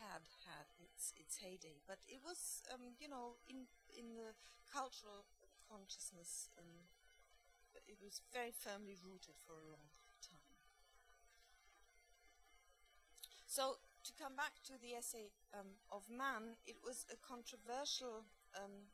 had 0.00 0.24
had 0.46 0.66
its 0.80 1.12
its 1.16 1.38
heyday. 1.38 1.78
But 1.86 1.98
it 2.08 2.20
was 2.24 2.62
um, 2.72 2.94
you 2.98 3.08
know 3.08 3.38
in 3.48 3.66
in 3.94 4.14
the 4.14 4.34
cultural 4.70 5.26
consciousness, 5.70 6.48
um, 6.58 6.88
it 7.86 7.98
was 8.02 8.22
very 8.32 8.52
firmly 8.52 8.96
rooted 9.00 9.36
for 9.46 9.54
a 9.54 9.70
long 9.70 9.88
time. 10.22 10.42
So 13.46 13.78
to 14.04 14.12
come 14.18 14.36
back 14.36 14.60
to 14.68 14.74
the 14.76 14.98
essay 14.98 15.32
um, 15.54 15.80
of 15.90 16.10
man, 16.10 16.60
it 16.66 16.76
was 16.84 17.06
a 17.08 17.16
controversial 17.16 18.26
um, 18.52 18.90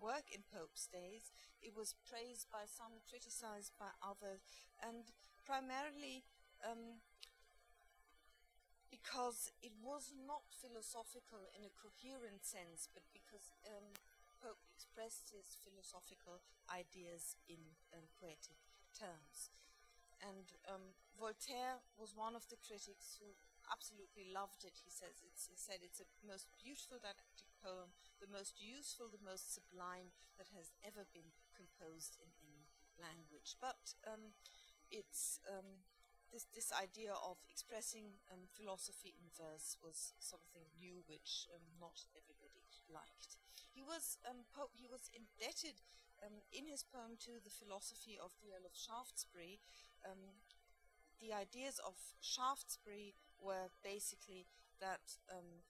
work 0.00 0.32
in 0.32 0.42
Pope's 0.48 0.88
days. 0.88 1.30
It 1.60 1.76
was 1.76 1.94
praised 2.06 2.48
by 2.50 2.64
some, 2.66 3.04
criticized 3.06 3.76
by 3.78 3.92
others, 4.02 4.42
and 4.82 5.10
primarily 5.44 6.24
um, 6.64 7.02
because 8.92 9.48
it 9.64 9.72
was 9.80 10.12
not 10.12 10.44
philosophical 10.52 11.48
in 11.56 11.64
a 11.64 11.72
coherent 11.72 12.44
sense, 12.44 12.92
but 12.92 13.08
because 13.16 13.48
um, 13.64 13.96
Pope 14.36 14.60
expressed 14.68 15.32
his 15.32 15.56
philosophical 15.64 16.44
ideas 16.68 17.40
in 17.48 17.72
um, 17.96 18.04
poetic 18.20 18.60
terms. 18.92 19.48
And 20.20 20.52
um, 20.68 20.92
Voltaire 21.16 21.80
was 21.96 22.12
one 22.12 22.36
of 22.36 22.46
the 22.52 22.60
critics 22.60 23.16
who 23.16 23.32
absolutely 23.72 24.28
loved 24.28 24.62
it. 24.62 24.76
He 24.84 24.92
says 24.92 25.18
it's, 25.24 25.48
he 25.48 25.56
said 25.56 25.80
it's 25.80 25.98
the 25.98 26.28
most 26.28 26.52
beautiful 26.60 27.00
didactic 27.00 27.48
poem, 27.58 27.96
the 28.20 28.30
most 28.30 28.60
useful, 28.60 29.08
the 29.08 29.24
most 29.24 29.50
sublime 29.50 30.14
that 30.36 30.52
has 30.54 30.70
ever 30.84 31.08
been 31.10 31.32
composed 31.56 32.20
in 32.20 32.30
any 32.44 32.68
language. 33.00 33.58
But 33.58 33.96
um, 34.06 34.36
it's 34.92 35.40
um, 35.48 35.82
this 36.32 36.48
this 36.56 36.72
idea 36.72 37.12
of 37.12 37.36
expressing 37.46 38.18
um, 38.32 38.48
philosophy 38.48 39.12
in 39.14 39.28
verse 39.36 39.76
was 39.84 40.16
something 40.18 40.64
new, 40.80 41.04
which 41.04 41.46
um, 41.52 41.62
not 41.78 42.08
everybody 42.16 42.64
liked. 42.88 43.36
He 43.70 43.84
was 43.84 44.16
um, 44.24 44.48
Pope. 44.50 44.72
He 44.74 44.88
was 44.88 45.12
indebted 45.12 45.84
um, 46.22 46.40
in 46.54 46.70
his 46.70 46.82
poem 46.86 47.18
to 47.26 47.42
the 47.42 47.50
philosophy 47.50 48.16
of 48.16 48.30
the 48.38 48.54
Earl 48.54 48.64
of 48.64 48.78
Shaftesbury, 48.78 49.58
um, 50.06 50.38
the 51.18 51.34
ideas 51.34 51.78
of 51.82 51.94
Shaftesbury 52.20 53.14
were 53.38 53.70
basically 53.82 54.46
that, 54.78 55.18
um, 55.30 55.66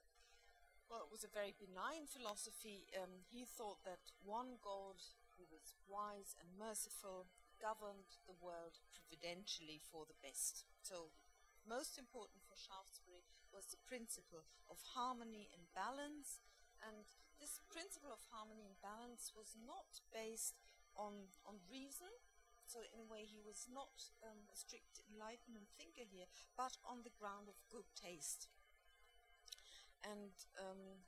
well, 0.88 1.04
it 1.04 1.12
was 1.12 1.24
a 1.24 1.32
very 1.32 1.52
benign 1.56 2.08
philosophy. 2.08 2.88
He 3.28 3.44
thought 3.44 3.84
that 3.84 4.12
one 4.24 4.60
God 4.60 5.00
who 5.36 5.44
was 5.48 5.76
wise 5.88 6.36
and 6.40 6.48
merciful 6.56 7.28
governed 7.62 8.18
the 8.26 8.34
world 8.34 8.82
providentially 8.90 9.78
for 9.78 10.02
the 10.02 10.18
best. 10.18 10.66
So, 10.82 11.14
most 11.62 11.94
important 11.94 12.42
for 12.42 12.58
Shaftesbury 12.58 13.22
was 13.54 13.70
the 13.70 13.78
principle 13.86 14.42
of 14.66 14.82
harmony 14.98 15.46
and 15.54 15.70
balance, 15.70 16.42
and 16.82 17.06
this 17.38 17.62
principle 17.70 18.10
of 18.10 18.26
harmony 18.34 18.66
and 18.66 18.74
balance 18.82 19.30
was 19.30 19.54
not 19.54 20.02
based 20.10 20.58
on, 20.98 21.30
on 21.46 21.62
reason. 21.70 22.10
So, 22.66 22.82
in 22.82 22.98
a 22.98 23.06
way, 23.06 23.22
he 23.22 23.38
was 23.38 23.70
not 23.70 24.10
um, 24.26 24.50
a 24.50 24.58
strict 24.58 25.06
Enlightenment 25.06 25.70
thinker 25.78 26.02
here, 26.02 26.26
but 26.58 26.82
on 26.82 27.06
the 27.06 27.14
ground 27.14 27.46
of 27.46 27.62
good 27.70 27.86
taste. 27.94 28.50
And 30.02 30.34
um, 30.58 31.06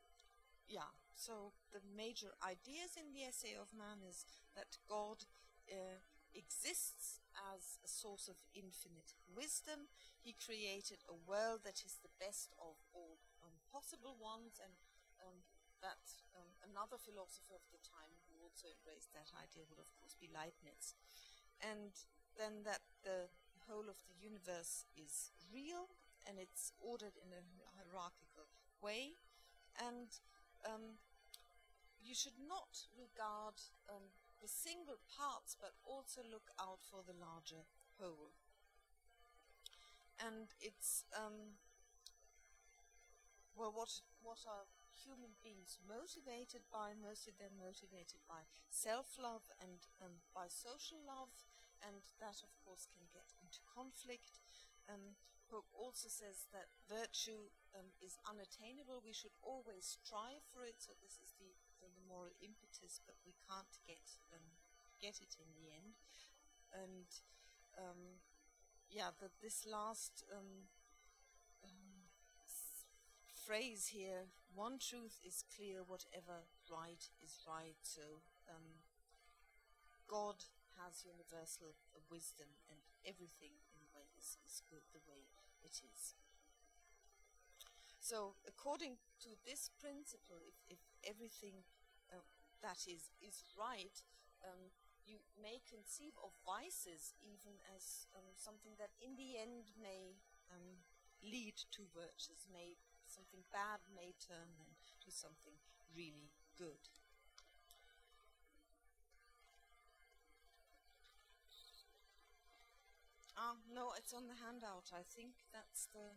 yeah, 0.70 0.94
so 1.14 1.50
the 1.72 1.82
major 1.96 2.30
ideas 2.42 2.94
in 2.94 3.10
the 3.10 3.26
essay 3.26 3.58
of 3.58 3.74
man 3.74 4.06
is 4.06 4.24
that 4.54 4.78
God 4.86 5.26
uh, 5.70 5.98
exists 6.34 7.22
as 7.54 7.78
a 7.82 7.90
source 7.90 8.28
of 8.28 8.42
infinite 8.54 9.14
wisdom. 9.30 9.90
He 10.20 10.34
created 10.34 11.02
a 11.06 11.16
world 11.16 11.62
that 11.64 11.86
is 11.86 12.02
the 12.02 12.12
best 12.20 12.52
of 12.58 12.76
all 12.92 13.22
um, 13.40 13.54
possible 13.70 14.18
ones, 14.18 14.58
and 14.58 14.74
um, 15.22 15.46
that 15.80 16.04
um, 16.34 16.50
another 16.66 16.98
philosopher 16.98 17.56
of 17.56 17.66
the 17.70 17.82
time 17.82 18.16
who 18.26 18.40
also 18.42 18.68
embraced 18.70 19.12
that 19.12 19.30
idea 19.36 19.68
would, 19.68 19.80
of 19.80 19.90
course, 19.96 20.16
be 20.16 20.32
Leibniz. 20.32 20.96
And 21.62 21.92
then 22.34 22.66
that 22.66 22.82
the 23.04 23.30
whole 23.68 23.86
of 23.88 24.00
the 24.08 24.18
universe 24.18 24.84
is 24.96 25.30
real 25.52 25.92
and 26.24 26.40
it's 26.40 26.72
ordered 26.80 27.16
in 27.20 27.30
a 27.32 27.44
hierarchical 27.76 28.48
way. 28.80 29.20
And 29.76 30.08
um, 30.64 30.96
you 32.00 32.14
should 32.14 32.36
not 32.40 32.88
regard 32.96 33.60
um, 33.88 34.08
the 34.42 34.48
single 34.48 34.98
parts, 35.06 35.56
but 35.58 35.78
also 35.84 36.20
look 36.22 36.50
out 36.60 36.82
for 36.82 37.02
the 37.02 37.16
larger 37.16 37.66
whole. 37.98 38.32
And 40.18 40.54
it's 40.60 41.04
um, 41.14 41.58
well, 43.54 43.74
what 43.74 44.02
what 44.22 44.42
are 44.46 44.66
human 44.94 45.34
beings 45.42 45.76
motivated 45.84 46.64
by. 46.70 46.94
Mostly 46.94 47.34
they're 47.34 47.54
motivated 47.54 48.22
by 48.30 48.46
self 48.70 49.18
love 49.18 49.50
and 49.58 49.84
um, 50.00 50.22
by 50.32 50.46
social 50.46 51.02
love, 51.02 51.34
and 51.82 52.06
that, 52.22 52.40
of 52.40 52.54
course, 52.62 52.86
can 52.86 53.04
get 53.10 53.34
into 53.42 53.60
conflict. 53.66 54.40
Um, 54.88 55.18
Pope 55.50 55.68
also 55.76 56.08
says 56.08 56.48
that 56.56 56.72
virtue 56.88 57.52
um, 57.76 57.92
is 58.00 58.16
unattainable. 58.24 59.04
We 59.04 59.12
should 59.12 59.36
always 59.44 59.84
strive 59.84 60.42
for 60.48 60.64
it. 60.64 60.80
So 60.80 60.96
this 60.98 61.20
is 61.20 61.36
the, 61.36 61.52
moral 62.14 62.30
impetus, 62.38 63.02
but 63.02 63.18
we 63.26 63.34
can't 63.42 63.74
get 63.82 64.06
um, 64.30 64.46
get 65.02 65.18
it 65.18 65.34
in 65.42 65.50
the 65.58 65.74
end. 65.74 65.98
And 66.70 67.10
um, 67.74 68.22
yeah, 68.86 69.10
that 69.18 69.34
this 69.42 69.66
last 69.66 70.22
um, 70.30 70.70
phrase 73.44 73.92
here 73.92 74.32
one 74.56 74.80
truth 74.80 75.20
is 75.20 75.44
clear 75.52 75.84
whatever 75.84 76.48
right 76.72 77.12
is 77.20 77.44
right 77.44 77.76
so 77.84 78.24
um, 78.48 78.80
god 80.08 80.48
has 80.80 81.04
universal 81.04 81.76
wisdom 82.08 82.48
and 82.72 82.80
everything 83.04 83.60
in 83.68 83.76
the 83.84 83.92
way 83.92 84.08
is, 84.16 84.40
is 84.48 84.64
good 84.64 84.80
the 84.96 85.04
way 85.04 85.28
it 85.60 85.84
is 85.84 86.16
so 88.00 88.32
according 88.48 88.96
to 89.20 89.36
this 89.44 89.68
principle 89.76 90.40
if, 90.48 90.80
if 90.80 90.80
everything 91.04 91.68
uh, 92.12 92.24
that 92.62 92.84
is 92.88 93.12
is 93.20 93.44
right 93.56 94.02
um, 94.44 94.72
you 95.04 95.20
may 95.36 95.60
conceive 95.68 96.16
of 96.24 96.32
vices 96.44 97.12
even 97.20 97.60
as 97.76 98.08
um, 98.16 98.32
something 98.36 98.72
that 98.80 98.96
in 99.00 99.16
the 99.20 99.36
end 99.36 99.76
may 99.76 100.16
um, 100.48 100.80
lead 101.20 101.56
to 101.72 101.84
virtues, 101.92 102.48
may 102.52 102.76
something 103.04 103.44
bad 103.52 103.80
may 103.92 104.12
turn 104.16 104.56
then 104.56 104.76
to 105.00 105.10
something 105.12 105.56
really 105.92 106.32
good. 106.56 106.88
Ah, 113.36 113.58
no, 113.68 113.92
it's 113.98 114.14
on 114.14 114.28
the 114.28 114.38
handout. 114.40 114.94
I 114.94 115.02
think 115.02 115.44
that's 115.52 115.88
the 115.92 116.16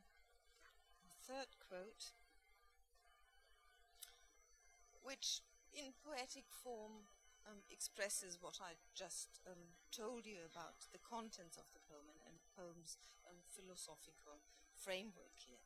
third 1.25 1.57
quote, 1.59 2.13
which 5.01 5.41
in 5.73 5.95
poetic 6.03 6.47
form 6.49 7.07
um, 7.47 7.63
expresses 7.71 8.37
what 8.39 8.59
I 8.59 8.75
just 8.95 9.39
um, 9.47 9.71
told 9.91 10.27
you 10.27 10.43
about 10.43 10.87
the 10.91 11.01
contents 11.03 11.55
of 11.55 11.67
the 11.71 11.83
poem 11.87 12.07
and, 12.11 12.19
and 12.27 12.37
poem's 12.55 12.99
um, 13.23 13.39
philosophical 13.47 14.43
framework 14.75 15.35
here 15.39 15.63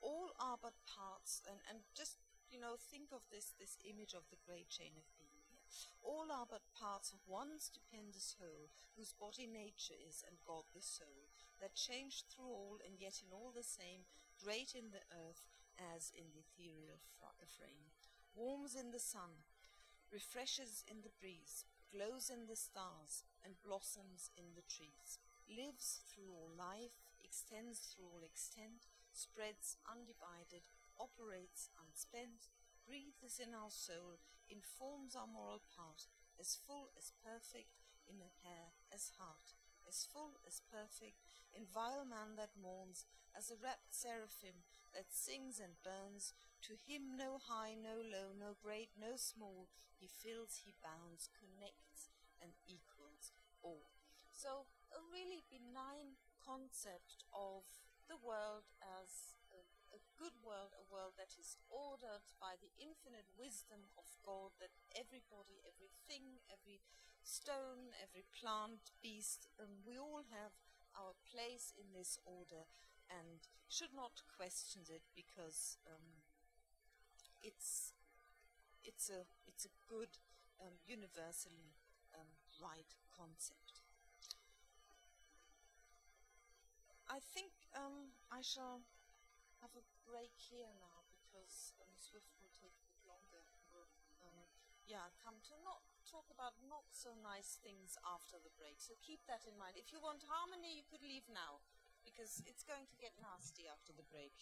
all 0.00 0.32
are 0.40 0.56
but 0.60 0.76
parts, 0.88 1.44
and, 1.44 1.60
and 1.68 1.84
just, 1.92 2.16
you 2.48 2.58
know, 2.58 2.76
think 2.76 3.12
of 3.12 3.20
this, 3.28 3.52
this 3.60 3.76
image 3.84 4.16
of 4.16 4.24
the 4.32 4.40
great 4.40 4.68
chain 4.72 4.96
of 4.96 5.04
being 5.16 5.44
here. 5.52 5.64
All 6.00 6.32
are 6.32 6.48
but 6.48 6.64
parts 6.72 7.12
of 7.12 7.20
one 7.28 7.60
stupendous 7.60 8.36
whole, 8.40 8.72
whose 8.96 9.12
body 9.12 9.46
nature 9.46 9.96
is, 9.96 10.24
and 10.24 10.40
God 10.44 10.64
the 10.72 10.82
soul, 10.82 11.28
that 11.60 11.76
change 11.76 12.24
through 12.28 12.48
all, 12.48 12.80
and 12.80 12.96
yet 12.96 13.20
in 13.20 13.32
all 13.32 13.52
the 13.52 13.64
same, 13.64 14.08
great 14.40 14.72
in 14.72 14.88
the 14.90 15.04
earth 15.12 15.44
as 15.96 16.12
in 16.16 16.32
the 16.32 16.44
ethereal 16.44 17.00
frame, 17.48 17.92
warms 18.34 18.74
in 18.74 18.90
the 18.90 19.02
sun, 19.02 19.46
refreshes 20.12 20.84
in 20.86 21.02
the 21.02 21.14
breeze, 21.20 21.64
glows 21.90 22.30
in 22.30 22.46
the 22.46 22.58
stars, 22.58 23.26
and 23.44 23.62
blossoms 23.62 24.30
in 24.36 24.54
the 24.54 24.66
trees, 24.66 25.18
lives 25.50 26.02
through 26.06 26.30
all 26.30 26.50
life, 26.54 27.02
extends 27.22 27.90
through 27.90 28.10
all 28.10 28.22
extent, 28.22 28.86
spreads 29.12 29.78
undivided, 29.86 30.66
operates 30.98 31.70
unspent, 31.78 32.50
breathes 32.86 33.38
in 33.38 33.54
our 33.54 33.70
soul, 33.70 34.18
informs 34.50 35.14
our 35.14 35.30
moral 35.30 35.62
part, 35.62 36.10
as 36.38 36.58
full 36.58 36.90
as 36.98 37.14
perfect 37.22 37.78
in 38.06 38.18
a 38.18 38.34
hair 38.42 38.74
as 38.90 39.14
heart, 39.18 39.54
as 39.86 40.06
full 40.06 40.38
as 40.46 40.62
perfect 40.66 41.22
in 41.54 41.66
vile 41.66 42.06
man 42.06 42.34
that 42.34 42.58
mourns, 42.58 43.06
as 43.36 43.50
a 43.50 43.58
rapt 43.62 43.94
seraphim 43.94 44.66
that 44.94 45.14
sings 45.14 45.60
and 45.60 45.80
burns, 45.82 46.34
to 46.66 46.74
him 46.76 47.16
no 47.16 47.40
high, 47.40 47.74
no 47.74 47.98
low, 48.00 48.34
no 48.36 48.58
great, 48.58 48.92
no 48.98 49.16
small, 49.16 49.68
he 49.96 50.08
fills, 50.08 50.64
he 50.64 50.74
bounds, 50.82 51.28
connects, 51.32 52.12
and 52.40 52.56
equals 52.64 53.32
all. 53.62 53.92
So, 54.32 54.66
a 54.90 55.00
really 55.12 55.44
benign 55.46 56.16
concept 56.40 57.28
of 57.30 57.68
the 58.08 58.18
world 58.18 58.66
as 58.80 59.38
a, 59.52 59.60
a, 59.94 60.00
good 60.18 60.34
world, 60.40 60.72
a 60.74 60.86
world 60.88 61.14
that 61.20 61.36
is 61.38 61.60
ordered 61.68 62.24
by 62.40 62.56
the 62.58 62.72
infinite 62.80 63.28
wisdom 63.36 63.92
of 63.94 64.08
God, 64.24 64.56
that 64.58 64.74
everybody, 64.96 65.62
everything, 65.62 66.42
every 66.48 66.82
stone, 67.22 67.92
every 68.00 68.24
plant, 68.32 68.96
beast, 69.04 69.46
um, 69.60 69.84
we 69.84 69.94
all 69.94 70.24
have 70.32 70.56
our 70.96 71.14
place 71.22 71.70
in 71.78 71.94
this 71.94 72.18
order 72.26 72.66
and 73.10 73.48
should 73.68 73.92
not 73.94 74.22
question 74.36 74.82
it 74.88 75.02
because 75.14 75.78
um, 75.86 76.22
it's 77.42 77.92
it's 78.84 79.08
a 79.10 79.26
it's 79.46 79.64
a 79.66 79.74
good 79.88 80.18
um, 80.60 80.76
universally 80.86 81.74
um, 82.14 82.28
right 82.62 82.94
concept. 83.16 83.82
I 87.10 87.18
think 87.18 87.50
um, 87.74 88.14
I 88.30 88.40
shall 88.40 88.86
have 89.60 89.74
a 89.76 89.84
break 90.06 90.32
here 90.38 90.70
now 90.78 91.04
because 91.10 91.74
um, 91.82 91.90
Swift 91.98 92.32
will 92.40 92.54
take 92.54 92.74
a 92.78 92.86
bit 92.86 93.02
longer. 93.04 93.42
We'll, 93.74 93.90
um, 94.22 94.46
yeah, 94.86 95.10
come 95.18 95.42
to 95.50 95.54
not 95.66 95.82
talk 96.06 96.30
about 96.30 96.54
not 96.62 96.86
so 96.94 97.12
nice 97.18 97.58
things 97.60 97.98
after 98.06 98.38
the 98.40 98.54
break. 98.54 98.78
So 98.78 98.94
keep 99.02 99.26
that 99.26 99.44
in 99.46 99.58
mind. 99.58 99.76
If 99.76 99.90
you 99.92 100.00
want 100.00 100.26
harmony, 100.30 100.74
you 100.78 100.86
could 100.86 101.02
leave 101.04 101.26
now 101.30 101.62
because 102.04 102.42
it's 102.46 102.64
going 102.64 102.86
to 102.88 102.96
get 102.96 103.12
nasty 103.20 103.68
after 103.70 103.92
the 103.92 104.06
break. 104.10 104.34